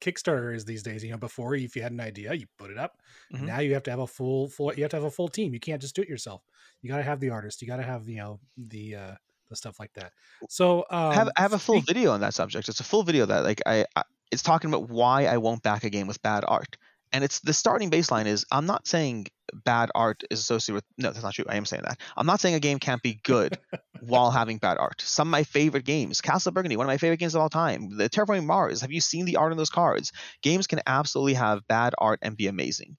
[0.00, 1.04] Kickstarter is these days.
[1.04, 2.98] You know, before if you had an idea, you put it up.
[3.32, 3.46] Mm-hmm.
[3.46, 4.74] Now you have to have a full full.
[4.74, 5.54] You have to have a full team.
[5.54, 6.42] You can't just do it yourself.
[6.82, 7.62] You got to have the artist.
[7.62, 9.14] You got to have you know the uh
[9.50, 10.12] the stuff like that.
[10.48, 12.68] So um, I have I have a full video on that subject.
[12.68, 14.02] It's a full video that like I, I
[14.34, 16.76] it's talking about why I won't back a game with bad art.
[17.12, 21.12] And it's the starting baseline is I'm not saying bad art is associated with no,
[21.12, 21.44] that's not true.
[21.48, 22.00] I am saying that.
[22.16, 23.56] I'm not saying a game can't be good
[24.00, 25.00] while having bad art.
[25.00, 27.96] Some of my favorite games, Castle Burgundy, one of my favorite games of all time,
[27.96, 28.80] the Terraforming Mars.
[28.80, 30.10] Have you seen the art on those cards?
[30.42, 32.96] Games can absolutely have bad art and be amazing.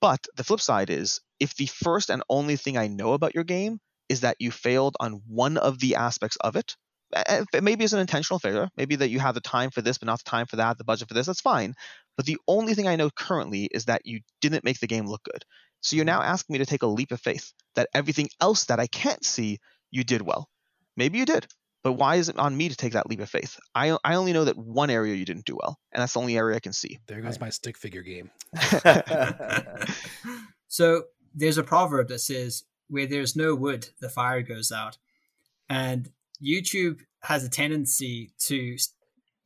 [0.00, 3.44] But the flip side is if the first and only thing I know about your
[3.44, 6.76] game is that you failed on one of the aspects of it.
[7.60, 8.68] Maybe it's an intentional failure.
[8.76, 10.84] Maybe that you have the time for this, but not the time for that, the
[10.84, 11.26] budget for this.
[11.26, 11.74] That's fine.
[12.16, 15.22] But the only thing I know currently is that you didn't make the game look
[15.24, 15.44] good.
[15.80, 16.20] So you're mm-hmm.
[16.20, 19.24] now asking me to take a leap of faith that everything else that I can't
[19.24, 19.58] see,
[19.90, 20.48] you did well.
[20.96, 21.46] Maybe you did.
[21.82, 23.58] But why is it on me to take that leap of faith?
[23.74, 26.38] I, I only know that one area you didn't do well, and that's the only
[26.38, 26.98] area I can see.
[27.06, 28.30] There goes my stick figure game.
[30.68, 31.02] so
[31.34, 34.96] there's a proverb that says, where there's no wood, the fire goes out.
[35.68, 36.10] And
[36.42, 38.76] YouTube has a tendency to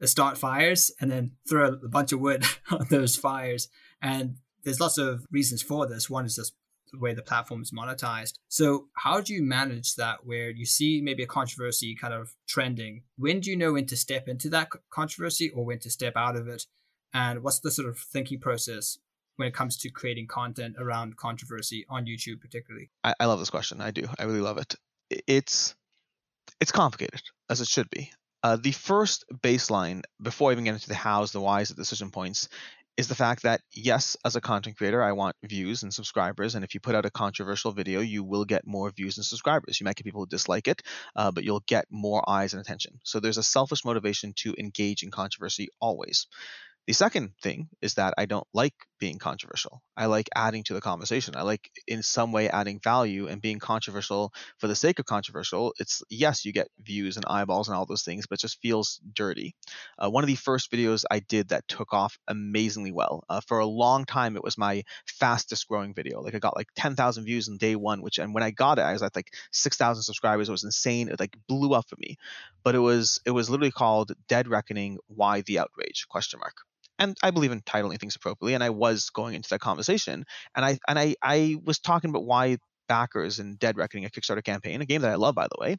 [0.03, 3.69] uh, start fires and then throw a bunch of wood on those fires.
[4.01, 6.11] And there's lots of reasons for this.
[6.11, 6.55] One is just
[6.93, 8.39] the way the platform is monetized.
[8.49, 13.03] So how do you manage that where you see maybe a controversy kind of trending?
[13.17, 16.37] When do you know when to step into that controversy or when to step out
[16.37, 16.67] of it?
[17.13, 18.99] And what's the sort of thinking process
[19.37, 22.91] when it comes to creating content around controversy on YouTube particularly?
[23.05, 23.81] I, I love this question.
[23.81, 24.07] I do.
[24.19, 24.75] I really love it.
[25.27, 25.75] It's
[26.61, 28.13] it's complicated, as it should be.
[28.43, 32.11] Uh, the first baseline, before I even get into the hows, the whys, the decision
[32.11, 32.49] points,
[32.97, 36.57] is the fact that yes, as a content creator, I want views and subscribers.
[36.57, 39.79] And if you put out a controversial video, you will get more views and subscribers.
[39.79, 40.83] You might get people who dislike it,
[41.15, 42.99] uh, but you'll get more eyes and attention.
[43.05, 46.27] So there's a selfish motivation to engage in controversy always.
[46.89, 49.83] The second thing is that I don't like being controversial.
[49.95, 51.37] I like adding to the conversation.
[51.37, 55.75] I like in some way adding value and being controversial for the sake of controversial.
[55.79, 59.03] It's yes, you get views and eyeballs and all those things, but it just feels
[59.13, 59.55] dirty.
[59.99, 63.23] Uh, one of the first videos I did that took off amazingly well.
[63.29, 66.23] Uh, for a long time, it was my fastest growing video.
[66.23, 68.87] Like I got like 10,000 views in day one, which and when I got it,
[68.87, 70.49] I was at like 6,000 subscribers.
[70.49, 71.11] It was insane.
[71.11, 72.17] It like blew up for me.
[72.65, 74.97] But it was it was literally called Dead Reckoning.
[75.09, 76.07] Why the outrage?
[76.09, 76.55] Question mark
[76.99, 78.55] and I believe in titling things appropriately.
[78.55, 80.25] And I was going into that conversation,
[80.55, 84.43] and I and I I was talking about why backers in Dead Reckoning, a Kickstarter
[84.43, 85.77] campaign, a game that I love by the way.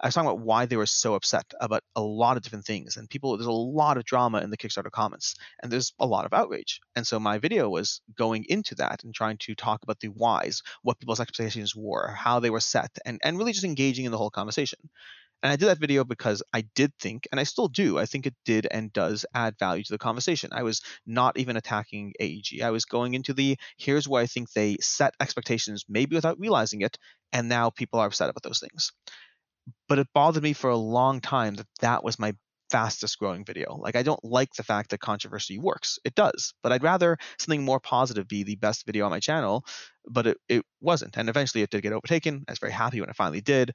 [0.00, 2.96] I was talking about why they were so upset about a lot of different things,
[2.96, 3.36] and people.
[3.36, 6.80] There's a lot of drama in the Kickstarter comments, and there's a lot of outrage.
[6.96, 10.62] And so my video was going into that and trying to talk about the whys,
[10.82, 14.18] what people's expectations were, how they were set, and and really just engaging in the
[14.18, 14.78] whole conversation.
[15.42, 18.26] And I did that video because I did think, and I still do, I think
[18.26, 20.50] it did and does add value to the conversation.
[20.52, 22.62] I was not even attacking AEG.
[22.62, 26.82] I was going into the here's where I think they set expectations, maybe without realizing
[26.82, 26.96] it,
[27.32, 28.92] and now people are upset about those things.
[29.88, 32.34] But it bothered me for a long time that that was my
[32.70, 33.76] fastest growing video.
[33.76, 35.98] Like I don't like the fact that controversy works.
[36.04, 39.64] It does, but I'd rather something more positive be the best video on my channel,
[40.08, 41.16] but it, it wasn't.
[41.18, 42.44] And eventually it did get overtaken.
[42.48, 43.72] I was very happy when it finally did.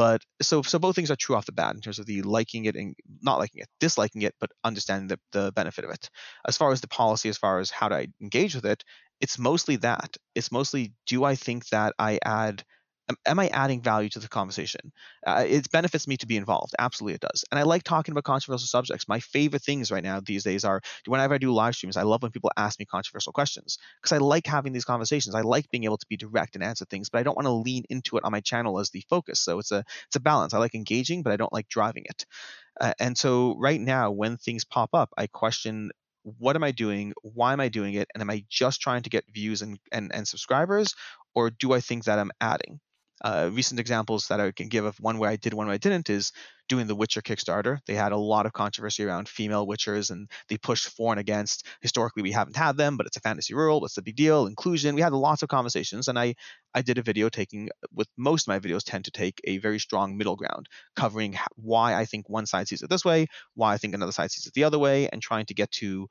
[0.00, 2.64] But so so both things are true off the bat in terms of the liking
[2.64, 6.08] it and not liking it, disliking it, but understanding the, the benefit of it.
[6.48, 8.82] As far as the policy, as far as how to engage with it,
[9.20, 10.16] it's mostly that.
[10.34, 12.64] It's mostly do I think that I add
[13.10, 14.92] am, am I adding value to the conversation?
[15.26, 16.74] Uh, it benefits me to be involved.
[16.78, 17.44] Absolutely, it does.
[17.50, 19.08] And I like talking about controversial subjects.
[19.08, 22.22] My favorite things right now these days are whenever I do live streams, I love
[22.22, 25.34] when people ask me controversial questions because I like having these conversations.
[25.34, 27.52] I like being able to be direct and answer things, but I don't want to
[27.52, 29.40] lean into it on my channel as the focus.
[29.40, 30.54] So it's a it's a balance.
[30.54, 32.24] I like engaging, but I don't like driving it.
[32.80, 35.90] Uh, and so right now, when things pop up, I question
[36.22, 37.14] what am I doing?
[37.22, 38.08] Why am I doing it?
[38.14, 40.94] And am I just trying to get views and, and, and subscribers?
[41.34, 42.80] Or do I think that I'm adding?
[43.22, 45.78] Uh, recent examples that I can give of one where I did, one where I
[45.78, 46.32] didn't is
[46.68, 47.78] doing the Witcher Kickstarter.
[47.86, 51.66] They had a lot of controversy around female Witchers and they pushed for and against.
[51.82, 53.82] Historically, we haven't had them, but it's a fantasy world.
[53.82, 54.46] What's the big deal?
[54.46, 54.94] Inclusion.
[54.94, 56.34] We had lots of conversations, and I
[56.72, 59.80] I did a video taking with most of my videos tend to take a very
[59.80, 63.76] strong middle ground, covering why I think one side sees it this way, why I
[63.76, 66.08] think another side sees it the other way, and trying to get to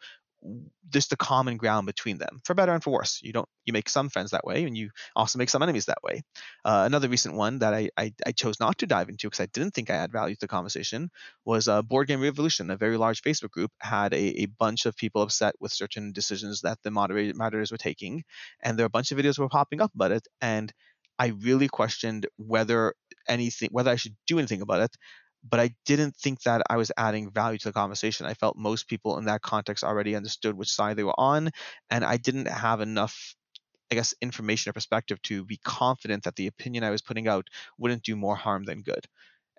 [0.89, 3.19] just the common ground between them for better and for worse.
[3.21, 6.01] You don't you make some friends that way and you also make some enemies that
[6.03, 6.21] way.
[6.65, 9.47] Uh, another recent one that I, I, I chose not to dive into because i
[9.47, 11.09] didn't think i had value to the conversation
[11.45, 12.71] was uh, board game revolution.
[12.71, 16.61] A very large facebook group had a, a bunch of people upset with certain decisions
[16.61, 18.23] that the moderator, moderators were taking
[18.61, 20.73] and there were a bunch of videos were popping up about it and
[21.19, 22.93] i really questioned whether
[23.27, 24.95] anything whether i should do anything about it
[25.43, 28.25] but I didn't think that I was adding value to the conversation.
[28.25, 31.51] I felt most people in that context already understood which side they were on,
[31.89, 33.35] and I didn't have enough,
[33.91, 37.47] I guess, information or perspective to be confident that the opinion I was putting out
[37.77, 39.05] wouldn't do more harm than good.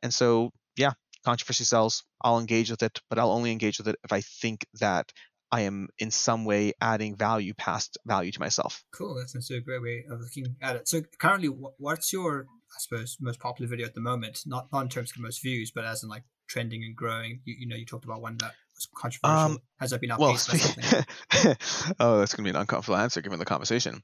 [0.03, 0.93] And so, yeah,
[1.25, 2.05] controversy sells.
[2.23, 5.13] I'll engage with it, but I'll only engage with it if I think that
[5.53, 8.85] I am in some way adding value past value to myself.
[8.93, 9.17] Cool.
[9.17, 10.89] That's a great way of looking at it.
[10.89, 14.43] So currently, what's your I suppose, most popular video at the moment.
[14.47, 17.41] Not not in terms of most views, but as in like trending and growing.
[17.45, 19.53] You, you know, you talked about one that was controversial.
[19.53, 21.57] Um, Has that been outpaced well, by something?
[22.01, 24.03] oh, that's going to be an uncomfortable answer given the conversation.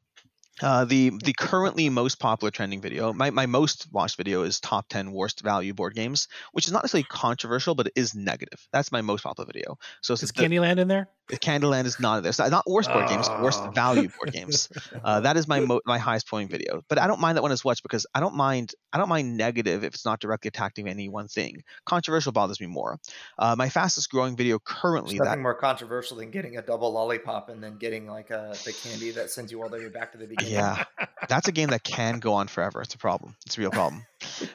[0.63, 4.89] Uh, the the currently most popular trending video, my, my most watched video is top
[4.89, 8.67] 10 worst value board games, which is not necessarily controversial, but it is negative.
[8.73, 9.77] That's my most popular video.
[10.01, 11.09] So is Candyland in there?
[11.31, 12.33] Candyland is not in there.
[12.33, 13.71] So not worst board games, worst Oh.
[13.71, 14.69] value board games.
[15.05, 16.83] Uh, that is my mo- my highest point video.
[16.89, 19.37] But I don't mind that one as much because I don't mind I don't mind
[19.37, 21.63] negative if it's not directly attacking any one thing.
[21.85, 22.99] Controversial bothers me more.
[23.39, 26.93] Uh, my fastest growing video currently There's that nothing more controversial than getting a double
[26.93, 30.13] lollipop and then getting like a the candy that sends you all the way back
[30.13, 30.46] to the beginning.
[30.49, 30.85] Yeah,
[31.29, 32.83] that's a game that can go on forever.
[32.83, 33.37] It's a problem.
[33.47, 34.07] It's a real problem.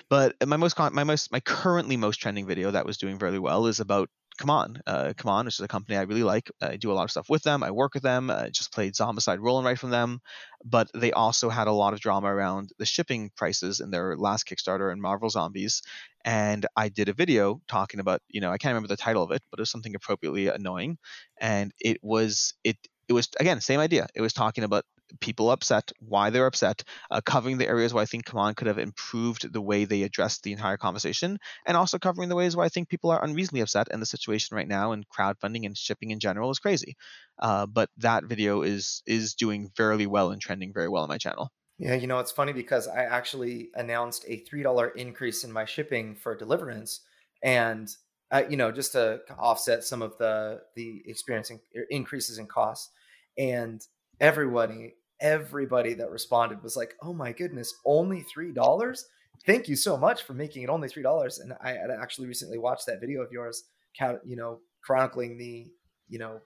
[0.10, 3.40] But my most con- my most my currently most trending video that was doing very
[3.40, 4.82] well is about CMON.
[4.88, 6.50] Uh, CMON, which is a company I really like.
[6.62, 7.64] I do a lot of stuff with them.
[7.64, 8.30] I work with them.
[8.30, 10.20] I just played Zombicide Roll and Write from them.
[10.64, 14.48] But they also had a lot of drama around the shipping prices in their last
[14.48, 15.82] Kickstarter and Marvel Zombies.
[16.24, 19.32] And I did a video talking about, you know, I can't remember the title of
[19.32, 20.98] it, but it was something appropriately annoying.
[21.40, 22.78] And it was it
[23.08, 24.08] it was again same idea.
[24.16, 24.86] It was talking about
[25.20, 28.78] people upset, why they're upset, uh, covering the areas where I think Come could have
[28.78, 32.70] improved the way they addressed the entire conversation, and also covering the ways where I
[32.70, 33.88] think people are unreasonably upset.
[33.92, 36.96] And the situation right now and crowdfunding and shipping in general is crazy.
[37.40, 41.18] Uh, but that video is is doing fairly well and trending very well on my
[41.18, 41.52] channel.
[41.78, 46.16] Yeah, you know, it's funny because I actually announced a $3 increase in my shipping
[46.16, 47.02] for Deliverance
[47.42, 47.90] and
[48.32, 51.60] uh, you know, just to offset some of the the experiencing
[51.90, 52.90] increases in costs.
[53.38, 53.86] And
[54.20, 59.06] everybody, everybody that responded was like, "Oh my goodness, only $3?
[59.46, 62.86] Thank you so much for making it only $3." And I had actually recently watched
[62.88, 63.64] that video of yours,
[63.98, 65.72] count, you know, chronicling the,
[66.10, 66.42] you know,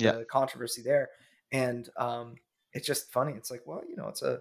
[0.00, 0.24] the Yeah.
[0.30, 1.10] controversy there.
[1.52, 2.36] And um
[2.72, 3.34] it's just funny.
[3.34, 4.40] It's like, well, you know, it's a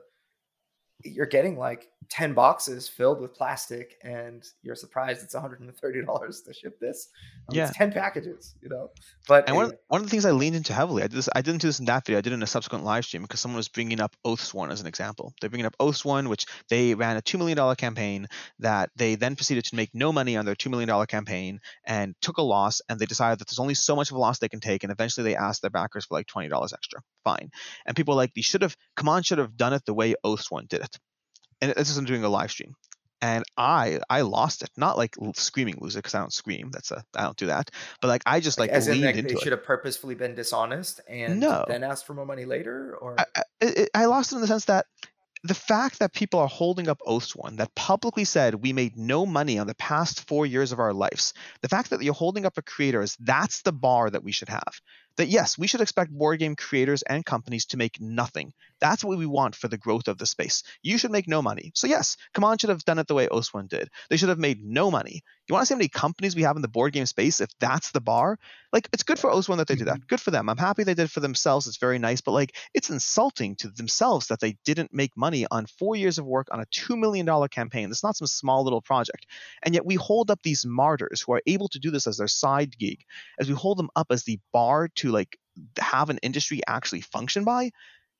[1.04, 6.80] you're getting like 10 boxes filled with plastic and you're surprised it's $130 to ship
[6.80, 7.10] this.
[7.49, 7.68] Um, Yeah.
[7.68, 8.91] It's 10 packages, you know.
[9.28, 11.18] But And one, anyway, of, one of the things I leaned into heavily, I did
[11.18, 11.30] this.
[11.36, 12.20] I didn't do this in that video.
[12.20, 14.82] I did it in a subsequent live stream because someone was bringing up Oathsworn as
[14.82, 15.34] an example.
[15.39, 18.28] They're bringing up Oathsworn, which they ran a two million dollar campaign
[18.60, 22.16] that they then proceeded to make no money on their two million dollar campaign and
[22.22, 22.82] took a loss.
[22.89, 24.84] And they decided that there's only so much of a loss they can take.
[24.84, 27.01] And eventually they asked their backers for like twenty dollars extra.
[27.24, 27.51] Fine.
[27.86, 30.68] And people like, you should have, come on, should have done it the way Oathsworn
[30.68, 30.93] did it.
[31.64, 32.76] And this is I'm doing a live stream.
[33.22, 36.72] And I I lost it, not like screaming lose it because I don't scream.
[36.72, 37.72] That's a I don't do that.
[38.01, 39.43] But like I just like as in leaned like, into they it.
[39.43, 41.64] should have purposefully been dishonest and No.
[41.68, 44.66] then asked for more money later or I, I, I lost it in the sense
[44.66, 44.88] that
[45.43, 49.59] the fact that people are holding up Oathsworn that publicly said we made no money
[49.59, 52.61] on the past four years of our lives, the fact that you're holding up a
[52.61, 54.74] creator is that's the bar that we should have.
[55.18, 58.53] That yes, we should expect board game creators and companies to make nothing.
[58.80, 60.64] That's what we want for the growth of the space.
[60.82, 61.72] You should make no money.
[61.76, 63.89] So yes, CMON should have done it the way Oathsworn did.
[64.09, 65.24] They should have made no money.
[65.47, 67.49] You want to see how many companies we have in the board game space if
[67.59, 68.39] that's the bar?
[68.72, 69.97] Like it's good for Oathsworn that they did that.
[69.97, 70.07] Mm-hmm.
[70.07, 70.49] Good for them.
[70.49, 71.68] I'm happy they did it for themselves.
[71.68, 75.66] It's very nice, but like it's insulting to themselves that they didn't make money on
[75.66, 77.89] four years of work on a two million dollar campaign.
[77.89, 79.28] That's not some small little project.
[79.61, 82.28] And yet we hold up these martyrs who are able to do this as their
[82.28, 83.03] side gig,
[83.39, 85.38] as we hold them up as the bar to like
[85.80, 87.72] have an industry actually function by.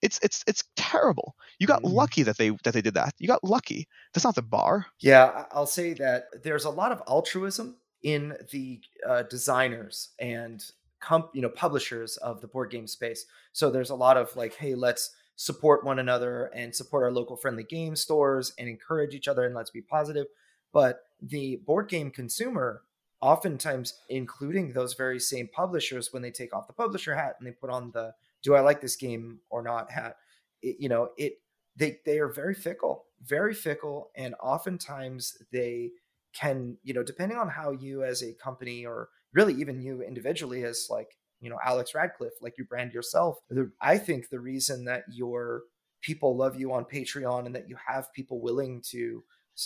[0.02, 1.36] It's it's it's terrible.
[1.60, 1.94] You got Mhm.
[1.94, 3.14] lucky that they that they did that.
[3.20, 3.88] You got lucky.
[4.14, 4.88] That's not the bar.
[5.00, 10.64] Yeah, I'll say that there's a lot of altruism in the uh, designers and
[11.00, 13.26] comp, you know, publishers of the board game space.
[13.54, 17.36] So there's a lot of like, hey, let's support one another and support our local
[17.38, 20.28] friendly game stores and encourage each other and let's be positive.
[20.74, 22.84] But the board game consumer,
[23.24, 27.52] oftentimes, including those very same publishers, when they take off the publisher hat and they
[27.52, 28.14] put on the
[28.44, 30.18] "Do I like this game or not?" hat,
[30.62, 31.40] it, you know, it
[31.76, 35.92] they they are very fickle very fickle and oftentimes they
[36.34, 40.64] can you know depending on how you as a company or really even you individually
[40.64, 44.86] as like you know alex radcliffe like you brand yourself the, i think the reason
[44.86, 45.64] that your
[46.02, 49.24] people love you on patreon and that you have people willing to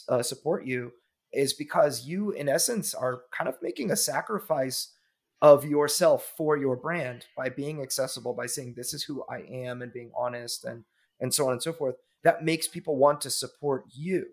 [0.09, 0.91] uh, support you
[1.33, 4.93] is because you in essence are kind of making a sacrifice
[5.41, 9.81] of yourself for your brand by being accessible by saying this is who i am
[9.81, 10.83] and being honest and
[11.19, 11.95] and so on and so forth.
[12.23, 14.25] That makes people want to support you.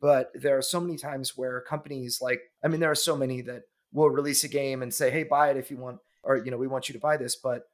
[0.00, 3.40] But there are so many times where companies like i mean there are so many
[3.42, 6.50] that will release a game and say hey buy it if you want or you
[6.50, 7.36] know we want you to buy this.
[7.36, 7.64] But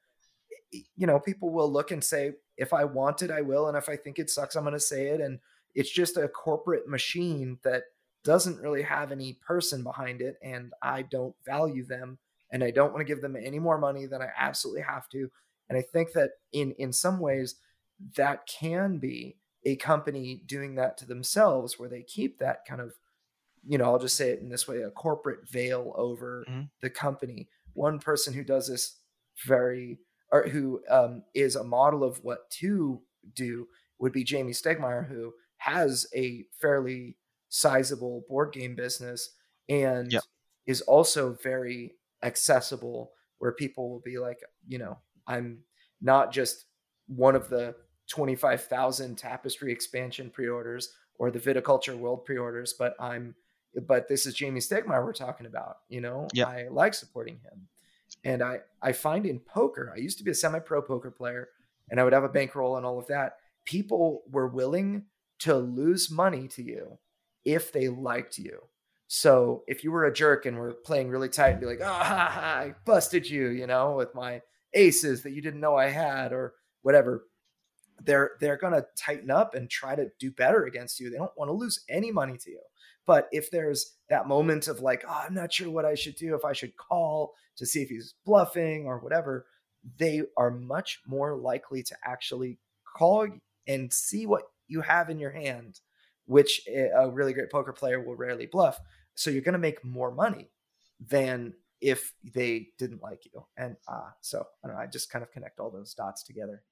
[0.97, 3.89] you know people will look and say if i want it i will and if
[3.89, 5.21] i think it sucks i'm going to say it.
[5.21, 5.39] And
[5.75, 7.85] it's just a corporate machine that
[8.25, 12.19] doesn't really have any person behind it and i don't value them
[12.51, 15.31] and i don't want to give them any more money than i absolutely have to
[15.69, 17.57] and i think that in in some ways
[18.17, 22.95] that can be a company doing that to themselves where they keep that kind of
[23.67, 26.71] you know i'll just say it in this way a corporate veil over Mhm.
[26.81, 29.01] the company one person who does this
[29.47, 29.99] very
[30.31, 33.03] or who um, is a model of what to
[33.35, 33.69] do
[33.99, 37.17] would be Jamey Stegmaier, who has a fairly
[37.55, 39.37] sizable board game business
[39.69, 40.25] and yep.
[40.67, 41.95] is also very
[42.25, 44.99] accessible where people will be like, you know,
[45.29, 45.59] I'm
[46.03, 46.65] not just
[47.07, 47.77] one of the
[48.11, 53.37] 25,000 tapestry expansion pre-orders or the viticulture world pre-orders, but I'm
[53.87, 56.29] but this is Jamey Stegmaier we're talking about, you know.
[56.33, 56.49] Yep.
[56.49, 57.69] I like supporting him.
[58.25, 61.51] And I I find in poker, I used to be a semi-pro poker player
[61.89, 63.37] and I would have a bankroll and all of that.
[63.65, 65.05] People were willing
[65.41, 66.99] to lose money to you
[67.45, 68.61] if they liked you.
[69.07, 71.85] So if you were a jerk and were playing really tight and be like, oh,
[71.85, 74.41] ha, ha, I busted you, you know, with my
[74.73, 77.27] aces that you didn't know I had or whatever,
[78.03, 81.11] they're they're gonna tighten up and try to do better against you.
[81.11, 82.61] They don't want to lose any money to you.
[83.07, 86.35] But if there's that moment of like, oh, I'm not sure what I should do,
[86.35, 89.47] if I should call to see if he's bluffing or whatever,
[89.99, 92.59] they are much more likely to actually
[92.97, 93.29] call
[93.67, 95.81] and see what you have in your hand,
[96.27, 98.81] which a really great poker player will rarely bluff.
[99.15, 100.51] So you're going to make more money
[101.01, 103.45] than if they didn't like you.
[103.57, 104.83] And uh, so I don't know.
[104.83, 106.63] I just kind of connect all those dots together.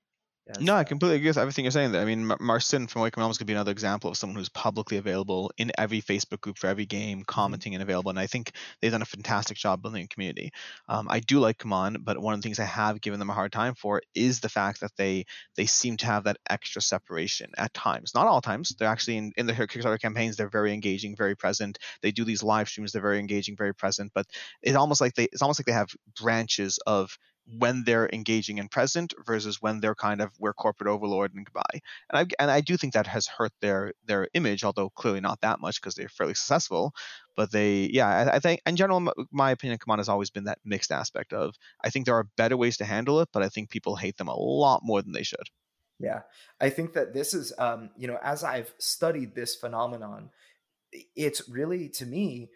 [0.49, 0.59] Yes.
[0.61, 2.03] No, I completely agree with everything you're saying there.
[2.03, 5.53] I mean, Marcin from Awaken Realms could be another example of someone who's publicly available
[5.57, 7.25] in every Facebook group for every game, mm-hmm.
[7.27, 8.11] commenting and available.
[8.11, 10.51] And I think they've done a fantastic job building a community.
[10.89, 13.35] Um, I do like CMON, but one of the things I have given them a
[13.35, 15.27] hard time for is the fact that they
[15.57, 18.13] they seem to have that extra separation at times.
[18.13, 18.71] Not all times.
[18.71, 21.79] They're actually in, in their Kickstarter campaigns, they're very engaging, very present.
[22.03, 24.11] They do these live streams, they're very engaging, very present.
[24.13, 24.27] But
[24.61, 25.91] it's almost like they it's almost like they have
[26.21, 27.17] branches of
[27.47, 31.81] when they're engaging and present versus when they're kind of we're corporate overlord and goodbye.
[32.11, 35.41] And I and I do think that has hurt their their image, although clearly not
[35.41, 36.95] that much because they're fairly successful.
[37.37, 40.59] But they, yeah, I, I think in general, my opinion, CMON has always been that
[40.65, 43.71] mixed aspect of I think there are better ways to handle it, but I think
[43.71, 45.49] people hate them a lot more than they should.
[45.99, 46.23] Yeah,
[46.61, 50.31] I think that this is, um, you know, as I've studied this phenomenon,
[51.15, 52.51] it's really to me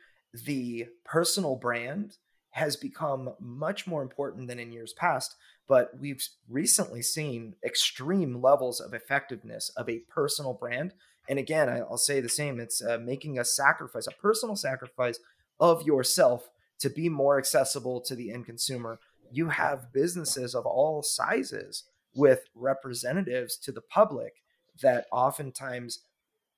[0.44, 2.16] the personal brand
[2.56, 5.36] has become much more important than in years past.
[5.68, 10.94] But we've recently seen extreme levels of effectiveness of a personal brand.
[11.28, 15.18] And again, I'll say the same it's uh, making a sacrifice, a personal sacrifice
[15.60, 16.48] of yourself
[16.78, 19.00] to be more accessible to the end consumer.
[19.30, 21.84] You have businesses of all sizes
[22.14, 24.36] with representatives to the public
[24.80, 26.04] that oftentimes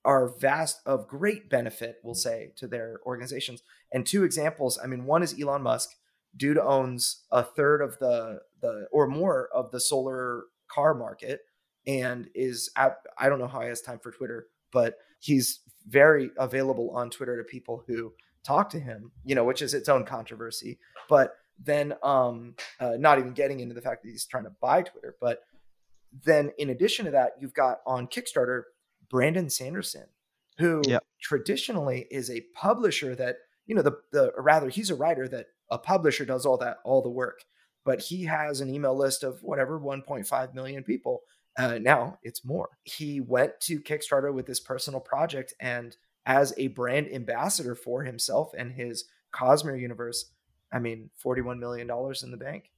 [0.05, 3.63] are vast of great benefit, we'll say, to their organizations.
[3.93, 5.91] And two examples, I mean, one is Elon Musk.
[6.37, 11.41] Dude owns a third of the the or more of the solar car market
[11.87, 16.31] and is at, I don't know how he has time for Twitter, but he's very
[16.39, 18.13] available on Twitter to people who
[18.45, 20.79] talk to him, you know, which is its own controversy.
[21.09, 24.83] But then um uh, not even getting into the fact that he's trying to buy
[24.83, 25.41] Twitter, but
[26.25, 28.63] then in addition to that, you've got on Kickstarter
[29.11, 30.07] Brandon Sanderson,
[30.59, 31.05] who yep.
[31.21, 33.37] traditionally is a publisher that,
[33.67, 37.03] you know, the, the rather he's a writer that a publisher does all that, all
[37.03, 37.41] the work,
[37.85, 41.21] but he has an email list of whatever 1.5 million people.
[41.57, 42.69] Uh, now it's more.
[42.85, 45.97] He went to Kickstarter with this personal project and
[46.29, 50.31] as a brand ambassador for himself and his Cosmere universe,
[50.71, 51.91] I mean, $41 million
[52.23, 52.71] in the bank.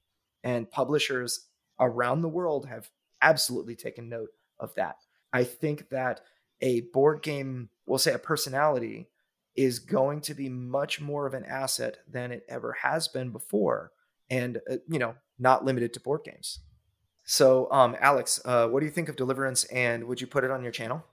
[0.43, 1.47] And publishers
[1.79, 2.89] around the world have
[3.21, 4.29] absolutely taken note
[4.59, 4.95] of that.
[5.33, 6.21] I think that
[6.61, 9.07] a board game, we'll say a personality,
[9.55, 13.91] is going to be much more of an asset than it ever has been before.
[14.29, 16.59] And, uh, you know, not limited to board games.
[17.23, 20.51] So, um, Alex, uh, what do you think of Deliverance and would you put it
[20.51, 21.03] on your channel?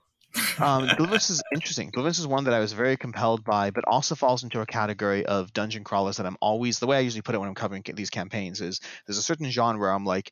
[0.59, 1.89] um, Deliverance is interesting.
[1.91, 5.25] Deliverance is one that I was very compelled by, but also falls into a category
[5.25, 7.83] of dungeon crawlers that I'm always the way I usually put it when I'm covering
[7.93, 10.31] these campaigns is there's a certain genre where I'm like,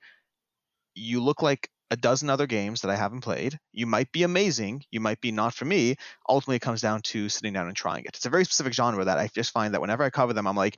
[0.94, 3.60] you look like a dozen other games that I haven't played.
[3.72, 5.96] You might be amazing, you might be not for me.
[6.28, 8.16] Ultimately, it comes down to sitting down and trying it.
[8.16, 10.56] It's a very specific genre that I just find that whenever I cover them, I'm
[10.56, 10.78] like,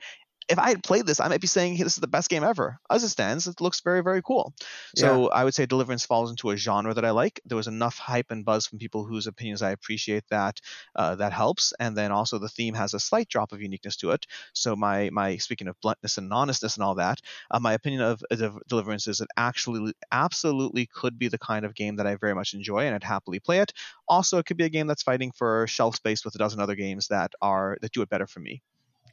[0.50, 2.44] if I had played this, I might be saying hey, this is the best game
[2.44, 2.80] ever.
[2.90, 4.54] As it stands, it looks very, very cool.
[4.96, 5.28] So yeah.
[5.28, 7.40] I would say Deliverance falls into a genre that I like.
[7.46, 10.60] There was enough hype and buzz from people whose opinions I appreciate that
[10.96, 11.74] uh, that helps.
[11.80, 14.26] And then also the theme has a slight drop of uniqueness to it.
[14.54, 17.20] So my my speaking of bluntness and honestness and all that,
[17.52, 21.76] uh, my opinion of uh, Deliverance is it actually absolutely could be the kind of
[21.76, 23.72] game that I very much enjoy and I'd happily play it.
[24.08, 26.76] Also, it could be a game that's fighting for shelf space with a dozen other
[26.76, 28.64] games that are that do it better for me.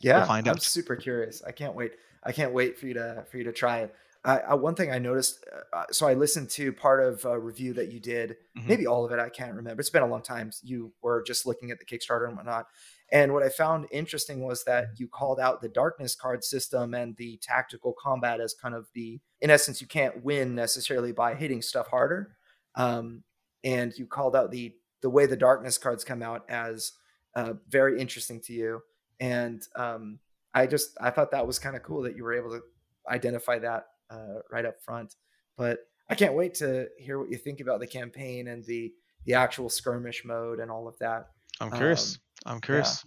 [0.01, 1.42] Yeah, we'll find I'm super curious.
[1.47, 1.92] I can't wait.
[2.22, 3.94] I can't wait for you to for you to try it.
[4.24, 7.92] Uh, one thing I noticed, uh, so I listened to part of a review that
[7.92, 8.66] you did, mm-hmm.
[8.66, 9.20] maybe all of it.
[9.20, 9.78] I can't remember.
[9.80, 10.51] It's been a long time.
[10.64, 12.66] You were just looking at the Kickstarter and whatnot.
[13.12, 17.16] And what I found interesting was that you called out the darkness card system and
[17.16, 21.62] the tactical combat as kind of the, in essence, you can't win necessarily by hitting
[21.62, 22.36] stuff harder.
[22.74, 23.22] Um,
[23.62, 26.92] and you called out the the way the darkness cards come out as
[27.36, 28.82] uh, very interesting to you.
[29.21, 30.19] And um,
[30.55, 32.61] I just I thought that was kind of cool that you were able to
[33.09, 35.14] identify that uh, right up front.
[35.57, 38.93] But I can't wait to hear what you think about the campaign and the
[39.25, 41.31] the actual skirmish mode and all of that.
[41.61, 42.19] I'm curious.
[42.45, 43.05] Um, I'm curious.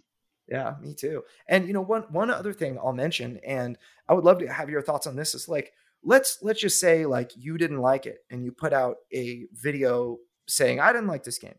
[0.47, 0.73] Yeah.
[0.81, 1.23] yeah, me too.
[1.47, 4.69] And you know, one one other thing I'll mention, and I would love to have
[4.69, 5.71] your thoughts on this, is like
[6.03, 10.17] let's let's just say like you didn't like it and you put out a video
[10.47, 11.55] saying I didn't like this game.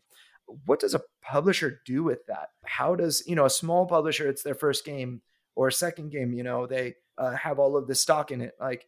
[0.65, 2.49] What does a publisher do with that?
[2.65, 4.27] How does you know a small publisher?
[4.27, 5.21] It's their first game
[5.55, 6.33] or second game.
[6.33, 8.53] You know they uh, have all of this stock in it.
[8.59, 8.87] Like,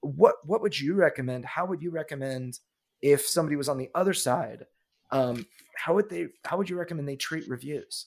[0.00, 1.44] what what would you recommend?
[1.44, 2.58] How would you recommend
[3.02, 4.66] if somebody was on the other side?
[5.10, 5.46] Um,
[5.76, 6.28] how would they?
[6.44, 8.06] How would you recommend they treat reviews?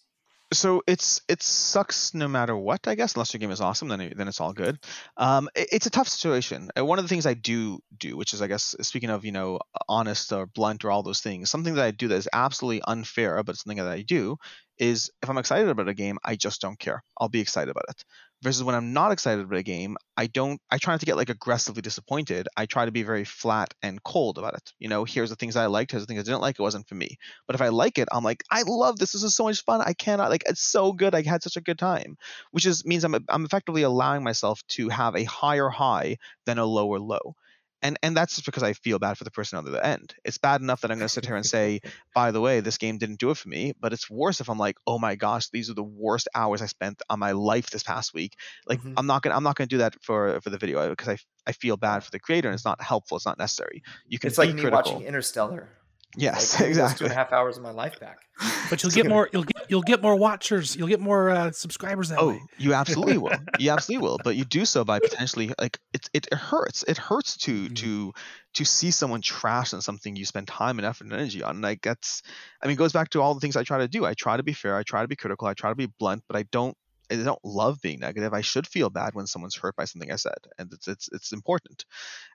[0.51, 3.15] So it's it sucks no matter what, I guess.
[3.15, 4.79] Unless your game is awesome, then then it's all good.
[5.17, 6.69] Um, it, it's a tough situation.
[6.75, 9.59] One of the things I do do, which is I guess speaking of you know
[9.87, 13.43] honest or blunt or all those things, something that I do that is absolutely unfair,
[13.43, 14.37] but something that I do
[14.77, 17.03] is if I'm excited about a game, I just don't care.
[17.19, 18.03] I'll be excited about it
[18.41, 21.17] versus when I'm not excited about a game, I don't I try not to get
[21.17, 22.47] like aggressively disappointed.
[22.55, 24.73] I try to be very flat and cold about it.
[24.79, 26.87] You know, here's the things I liked, here's the things I didn't like, it wasn't
[26.87, 27.17] for me.
[27.47, 29.11] But if I like it, I'm like, I love this.
[29.11, 29.81] This is so much fun.
[29.81, 31.15] I cannot like it's so good.
[31.15, 32.17] I had such a good time.
[32.51, 36.65] Which is means I'm I'm effectively allowing myself to have a higher high than a
[36.65, 37.35] lower low
[37.81, 40.13] and and that's just because I feel bad for the person on the other end.
[40.23, 41.81] It's bad enough that I'm going to sit here and say,
[42.13, 43.73] by the way, this game didn't do it for me.
[43.79, 46.65] But it's worse if I'm like, oh my gosh, these are the worst hours I
[46.65, 48.35] spent on my life this past week.
[48.67, 48.93] Like mm-hmm.
[48.97, 51.17] I'm not gonna I'm not gonna do that for for the video because I
[51.47, 53.17] I feel bad for the creator and it's not helpful.
[53.17, 53.83] It's not necessary.
[54.07, 54.93] You can it's like me critical.
[54.93, 55.69] watching Interstellar.
[56.15, 56.97] Yes, like, exactly.
[56.97, 58.19] Two and a half hours of my life back.
[58.69, 59.29] But you'll get more.
[59.33, 60.75] You'll get you'll get more watchers.
[60.75, 62.41] You'll get more uh, subscribers that oh, way.
[62.57, 63.31] you absolutely will.
[63.59, 64.19] You absolutely will.
[64.23, 66.09] But you do so by potentially like it.
[66.13, 66.83] It, it hurts.
[66.87, 67.73] It hurts to mm-hmm.
[67.73, 68.13] to
[68.53, 71.61] to see someone trash on something you spend time and effort and energy on.
[71.61, 72.21] Like that's.
[72.61, 74.05] I mean, it goes back to all the things I try to do.
[74.05, 74.75] I try to be fair.
[74.75, 75.47] I try to be critical.
[75.47, 76.23] I try to be blunt.
[76.27, 76.75] But I don't
[77.11, 78.33] I don't love being negative.
[78.33, 81.31] I should feel bad when someone's hurt by something I said, and it's it's it's
[81.31, 81.85] important.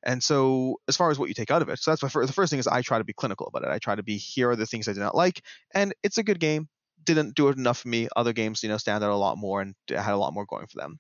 [0.03, 2.26] And so, as far as what you take out of it, so that's my first,
[2.26, 3.72] the first thing is I try to be clinical about it.
[3.72, 5.43] I try to be here are the things I did not like,
[5.74, 6.68] and it's a good game.
[7.05, 8.09] Didn't do it enough for me.
[8.16, 10.66] Other games, you know, stand out a lot more and had a lot more going
[10.66, 10.98] for them.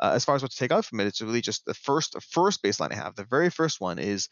[0.00, 2.12] Uh, as far as what to take out from it, it's really just the first
[2.12, 3.14] the first baseline I have.
[3.14, 4.28] The very first one is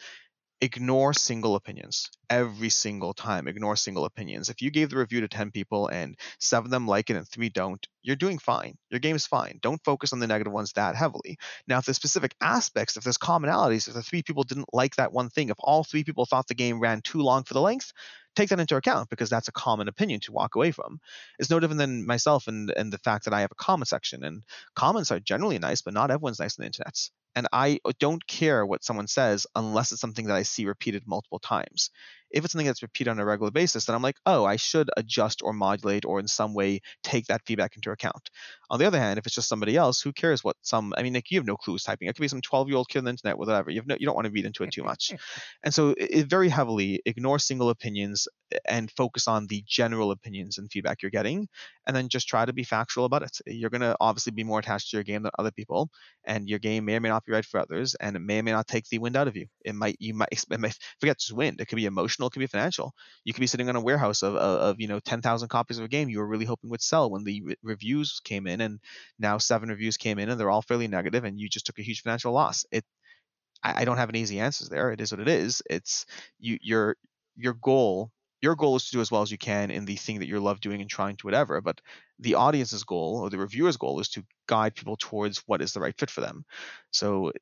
[0.61, 5.29] ignore single opinions every single time ignore single opinions if you gave the review to
[5.29, 9.01] 10 people and seven of them like it and three don't you're doing fine your
[9.01, 12.97] game's fine don't focus on the negative ones that heavily now if there's specific aspects
[12.97, 16.05] if there's commonalities if the three people didn't like that one thing if all three
[16.05, 17.93] people thought the game ran too long for the length
[18.35, 21.01] take that into account because that's a common opinion to walk away from.
[21.39, 24.25] It's no different than myself and, and the fact that I have a comment section.
[24.25, 24.43] And
[24.75, 26.99] comments are generally nice, but not everyone's nice on the internet
[27.35, 31.39] and I don't care what someone says unless it's something that I see repeated multiple
[31.39, 31.91] times.
[32.35, 34.91] If it's something that's repeated on a regular basis, then I'm like, oh, I should
[34.97, 38.29] adjust or modulate or in some way take that feedback into account.
[38.71, 40.93] On the other hand, if it's just somebody else, who cares what some?
[40.97, 42.09] I mean, like you have no clue who's typing.
[42.09, 43.71] It could be some 12 year old kid on the internet, whatever.
[43.71, 45.13] You have no, you don't want to read into it too much.
[45.63, 50.11] and so, it, it very heavily ignore single opinions eh, and focus on the general
[50.11, 51.47] opinions and feedback you're getting,
[51.87, 53.39] and then just try to be factual about it.
[53.47, 55.91] You're going to obviously be more attached to your game than other people,
[56.25, 58.43] and your game may or may not be right for others, and it may or
[58.43, 59.47] may not take the wind out of you.
[59.65, 61.61] It might, you might, it might forget just wind.
[61.61, 62.95] It could be emotional, it could be financial.
[63.25, 65.85] You could be sitting on a warehouse of, of, of you know 10,000 copies of
[65.85, 68.81] a game you were really hoping would sell when the re- reviews came in, and
[69.19, 71.83] now seven reviews came in, and they're all fairly negative, and you just took a
[71.83, 72.65] huge financial loss.
[72.71, 72.85] It
[73.63, 74.93] I, don't have any easy answers there.
[74.93, 75.63] It is what it is.
[75.71, 76.05] It's
[76.39, 76.97] you your
[77.37, 78.11] your goal
[78.45, 80.39] your goal is to do as well as you can in the thing that you
[80.39, 81.81] love doing and trying to whatever but
[82.19, 85.81] the audience's goal or the reviewer's goal is to guide people towards what is the
[85.81, 86.45] right fit for them
[86.91, 87.33] so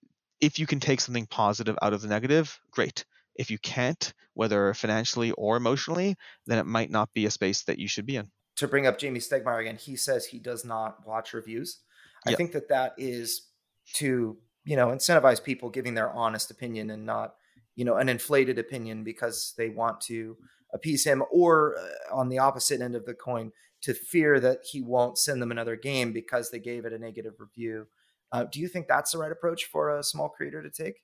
[0.40, 3.04] if you can take something positive out of the negative great
[3.36, 6.16] if you can't whether financially or emotionally
[6.46, 8.98] then it might not be a space that you should be in to bring up
[8.98, 11.80] Jamey Stegmaier again he says he does not watch reviews
[12.26, 13.48] i think that that is
[13.94, 17.34] to you know incentivize people giving their honest opinion and not
[17.74, 20.36] you know an inflated opinion because they want to
[20.72, 23.52] appease him, or uh, on the opposite end of the coin,
[23.82, 27.34] to fear that he won't send them another game because they gave it a negative
[27.38, 27.86] review.
[28.30, 31.02] Uh, do you think that's the right approach for a small creator to take?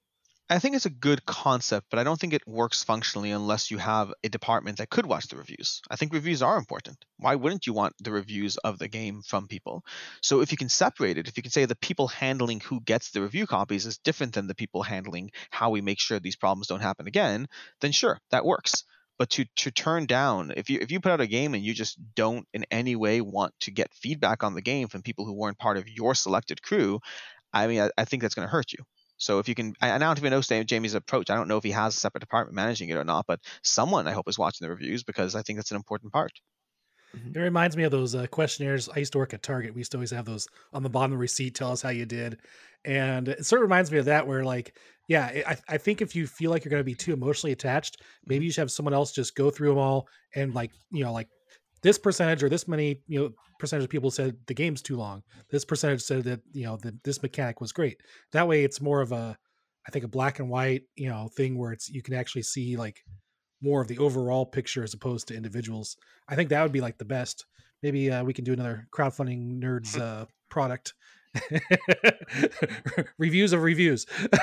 [0.51, 3.77] I think it's a good concept, but I don't think it works functionally unless you
[3.77, 5.83] have a department that could watch the reviews.
[5.91, 7.05] I think reviews are important.
[7.19, 9.85] Why wouldn't you want the reviews of the game from people?
[10.23, 13.11] So if you can separate it, if you can say the people handling who gets
[13.11, 16.69] the review copies is different than the people handling how we make sure these problems
[16.69, 17.47] don't happen again,
[17.81, 18.85] then sure, that works
[19.19, 21.75] but to to turn down if you if you put out a game and you
[21.75, 25.33] just don't in any way want to get feedback on the game from people who
[25.33, 27.01] weren't part of your selected crew
[27.53, 28.85] i mean i, I think that's going to hurt you
[29.19, 31.29] So if you can, I, I don't even know Jamey's approach.
[31.29, 34.07] I don't know if he has a separate department managing it or not, but someone
[34.07, 36.33] I hope is watching the reviews because I think that's an important part.
[37.17, 37.39] Mm-hmm.
[37.39, 38.89] It reminds me of those uh, questionnaires.
[38.89, 39.75] I used to work at Target.
[39.75, 41.55] We used to always have those on the bottom of the receipt.
[41.55, 42.39] Tell us how you did,
[42.85, 44.27] and it sort of reminds me of that.
[44.27, 44.77] Where like,
[45.09, 48.03] yeah, I, I think if you feel like you're going to be too emotionally attached,
[48.27, 51.13] maybe you should have someone else just go through them all and like, you know,
[51.13, 51.29] like
[51.83, 55.23] this percentage or this many, you know, percentage of people said the game's too long.
[55.51, 58.01] This percentage said that you know that this mechanic was great.
[58.33, 59.37] That way, it's more of a,
[59.87, 62.77] I think, a black and white, you know, thing where it's you can actually see
[62.77, 62.99] like
[63.61, 65.97] more of the overall picture as opposed to individuals.
[66.29, 67.45] I think that would be like the best.
[67.83, 70.95] Maybe uh, we can do another crowdfunding nerds uh, product.
[73.19, 74.07] reviews of reviews.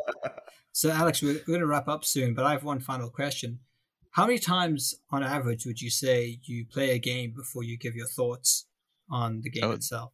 [0.72, 3.60] so, Alex, we're, we're going to wrap up soon, but I have one final question.
[4.16, 7.94] How many times on average would you say you play a game before you give
[7.94, 8.64] your thoughts
[9.10, 10.12] on the game oh, itself?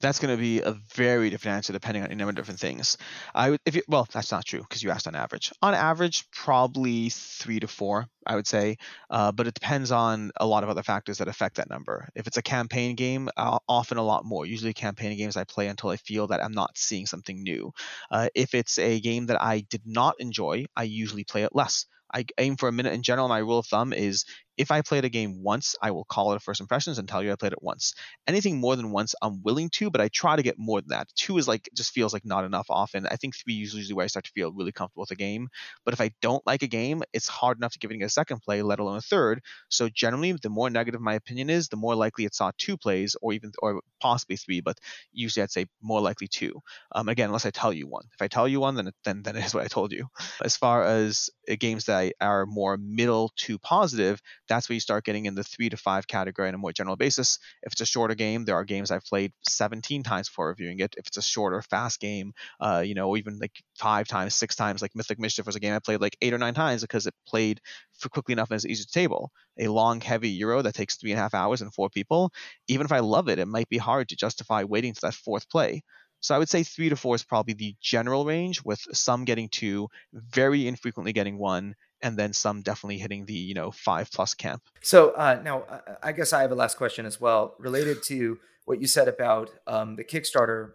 [0.00, 2.98] that's going to be a very different answer depending on a number of different things.
[3.34, 5.50] I would, if you, well, that's not true because you asked on average.
[5.62, 8.76] On average, probably three to four, I would say,
[9.08, 12.08] uh, but it depends on a lot of other factors that affect that number.
[12.14, 14.44] If it's a campaign game, uh, often a lot more.
[14.44, 17.72] Usually, campaign games I play until I feel that I'm not seeing something new.
[18.10, 21.86] Uh, if it's a game that I did not enjoy, I usually play it less.
[22.14, 23.28] I aim for a minute in general.
[23.28, 24.24] My rule of thumb is
[24.56, 27.22] if I played a game once, I will call it a first impressions and tell
[27.22, 27.94] you I played it once.
[28.26, 31.08] Anything more than once, I'm willing to, but I try to get more than that.
[31.16, 33.06] Two is like just feels like not enough often.
[33.06, 35.48] I think three is usually where I start to feel really comfortable with a game.
[35.84, 38.42] But if I don't like a game, it's hard enough to give it a second
[38.42, 39.40] play, let alone a third.
[39.68, 43.16] So generally, the more negative my opinion is, the more likely it saw two plays
[43.20, 44.60] or even or possibly three.
[44.60, 44.78] But
[45.12, 46.60] usually, I'd say more likely two.
[46.92, 48.04] Um, again, unless I tell you one.
[48.14, 50.08] If I tell you one, then then then it is what I told you.
[50.42, 55.04] As far as uh, games that are more middle to positive, that's where you start
[55.04, 57.38] getting in the three to five category on a more general basis.
[57.62, 60.94] If it's a shorter game, there are games I've played 17 times before reviewing it.
[60.96, 64.82] If it's a shorter, fast game, uh, you know, even like five times, six times,
[64.82, 67.14] like Mythic Mischief was a game I played like eight or nine times because it
[67.26, 67.60] played
[67.98, 69.30] for quickly enough and it's easy to table.
[69.58, 72.32] A long, heavy Euro that takes three and a half hours and four people,
[72.68, 75.48] even if I love it, it might be hard to justify waiting to that fourth
[75.48, 75.82] play.
[76.24, 79.50] So I would say three to four is probably the general range, with some getting
[79.50, 81.74] two, very infrequently getting one,
[82.04, 84.62] and then some definitely hitting the you know five plus camp.
[84.82, 85.64] So uh, now
[86.02, 89.50] I guess I have a last question as well, related to what you said about
[89.66, 90.72] um, the Kickstarter.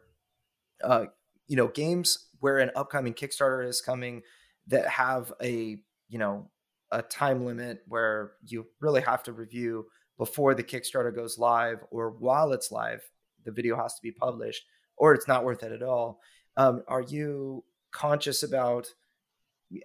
[0.84, 1.06] Uh,
[1.48, 4.24] you know, games where an upcoming Kickstarter is coming
[4.68, 5.78] that have a
[6.10, 6.50] you know
[6.92, 9.86] a time limit where you really have to review
[10.18, 13.02] before the Kickstarter goes live or while it's live,
[13.46, 14.64] the video has to be published
[14.98, 16.20] or it's not worth it at all.
[16.58, 18.88] Um, are you conscious about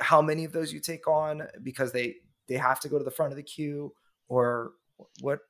[0.01, 2.16] how many of those you take on because they
[2.49, 3.93] they have to go to the front of the queue,
[4.28, 4.72] or
[5.20, 5.41] what?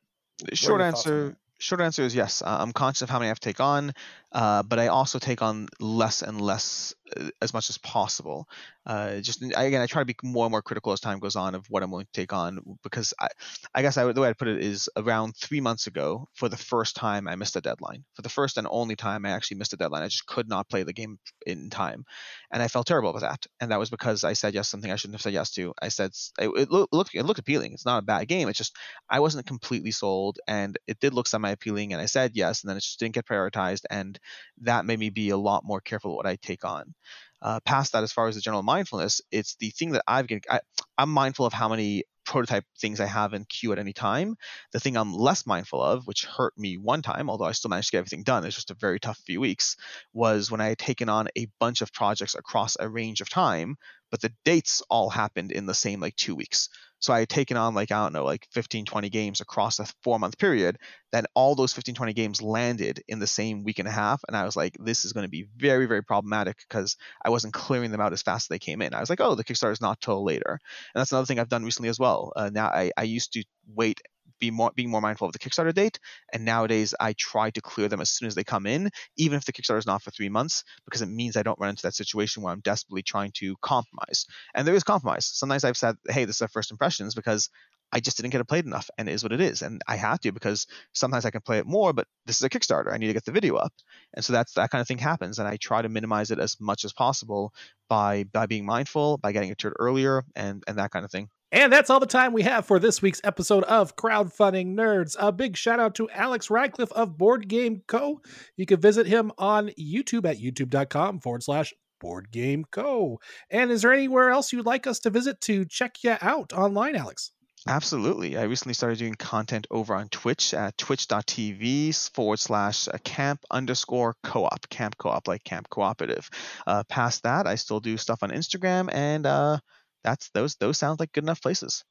[0.53, 2.43] Short answer short answer is yes.
[2.45, 3.93] I'm conscious of how many I have to take on,
[4.33, 6.95] uh, but I also take on less and less
[7.41, 8.49] as much as possible.
[8.87, 11.55] Uh, just again, I try to be more and more critical as time goes on
[11.55, 13.29] of what I'm willing to take on because I,
[13.75, 16.57] I guess I, the way I put it is around three months ago, for the
[16.57, 18.05] first time, I missed a deadline.
[18.15, 20.03] For the first and only time, I actually missed a deadline.
[20.03, 22.05] I just could not play the game in time,
[22.53, 23.47] and I felt terrible about that.
[23.61, 25.73] And that was because I said yes something I shouldn't have said yes to.
[25.81, 27.73] I said it, it looked it looked appealing.
[27.73, 28.49] It's not a bad game.
[28.49, 28.77] It's just
[29.09, 32.71] I wasn't completely sold, and it did look semi appealing, and I said yes, and
[32.71, 34.19] then it just didn't get prioritized, and
[34.63, 36.95] that made me be a lot more careful what I take on.
[37.43, 40.27] Uh, past that, as far as the general mindfulness, it's the thing that I've.
[40.51, 40.61] I,
[40.97, 44.37] I'm mindful of how many prototype things I have in queue at any time.
[44.73, 47.89] The thing I'm less mindful of, which hurt me one time, although I still managed
[47.89, 49.77] to get everything done, it's just a very tough few weeks,
[50.13, 53.77] was when I had taken on a bunch of projects across a range of time,
[54.11, 56.69] but the dates all happened in the same like two weeks.
[57.05, 59.85] So I had taken on like, I don't know, like 15, 20 games across a
[60.03, 60.79] four month period.
[61.13, 64.23] Then all those 15, 20 games landed in the same week and a half.
[64.27, 67.53] And I was like, this is going to be very, very problematic because I wasn't
[67.53, 68.95] clearing them out as fast as they came in.
[68.95, 70.59] I was like, oh, the Kickstarter is not till later.
[70.95, 72.33] And that's another thing I've done recently as well.
[72.35, 74.01] Uh, now I, I used to wait
[74.41, 75.99] be more being more mindful of the Kickstarter date.
[76.33, 79.45] And nowadays, I try to clear them as soon as they come in, even if
[79.45, 81.95] the Kickstarter is not for three months, because it means I don't run into that
[81.95, 84.27] situation where I'm desperately trying to compromise.
[84.55, 85.27] And there is compromise.
[85.27, 87.49] Sometimes I've said, "Hey, this is our first impressions," because
[87.93, 89.63] I just didn't get it played enough, and it is what it is.
[89.63, 92.49] And I have to because sometimes I can play it more, but this is a
[92.51, 92.93] Kickstarter.
[92.93, 93.73] I need to get the video up,
[94.15, 95.39] and so that's that kind of thing happens.
[95.39, 97.53] And I try to minimize it as much as possible
[97.89, 101.11] by by being mindful, by getting it to it earlier, and and that kind of
[101.13, 101.29] thing.
[101.55, 105.15] And that's all the time we have for this week's episode of Crowdfunding Nerds.
[105.21, 108.21] A big shout out to Alex Radcliffe of Board Game Co.
[108.57, 113.21] You can visit him on YouTube at youtube.com forward slash Board Game Co.
[113.51, 116.97] And is there anywhere else you'd like us to visit to check you out online,
[116.97, 117.31] Alex?
[117.69, 118.37] Absolutely.
[118.37, 124.69] I recently started doing content over on Twitch at twitch.tv forward slash camp underscore co-op,
[124.71, 126.29] camp co-op, like camp cooperative.
[126.67, 129.59] Uh, past that, I still do stuff on Instagram, and uh,
[130.05, 131.85] that's those those sound like good enough places.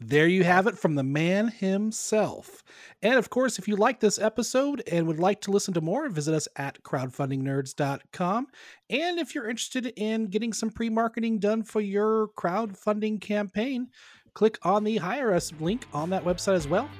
[0.00, 2.62] There you have it from the man himself.
[3.00, 6.08] And of course, if you like this episode and would like to listen to more,
[6.08, 8.46] visit us at crowdfundingnerds.com.
[8.90, 13.88] And if you're interested in getting some pre marketing done for your crowdfunding campaign,
[14.34, 16.90] click on the Hire Us link on that website as well.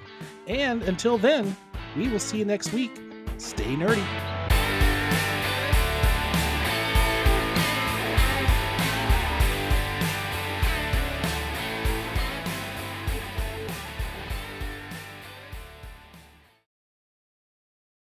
[0.47, 1.57] And until then,
[1.97, 3.01] we will see you next week.
[3.39, 4.34] Stay nerdy.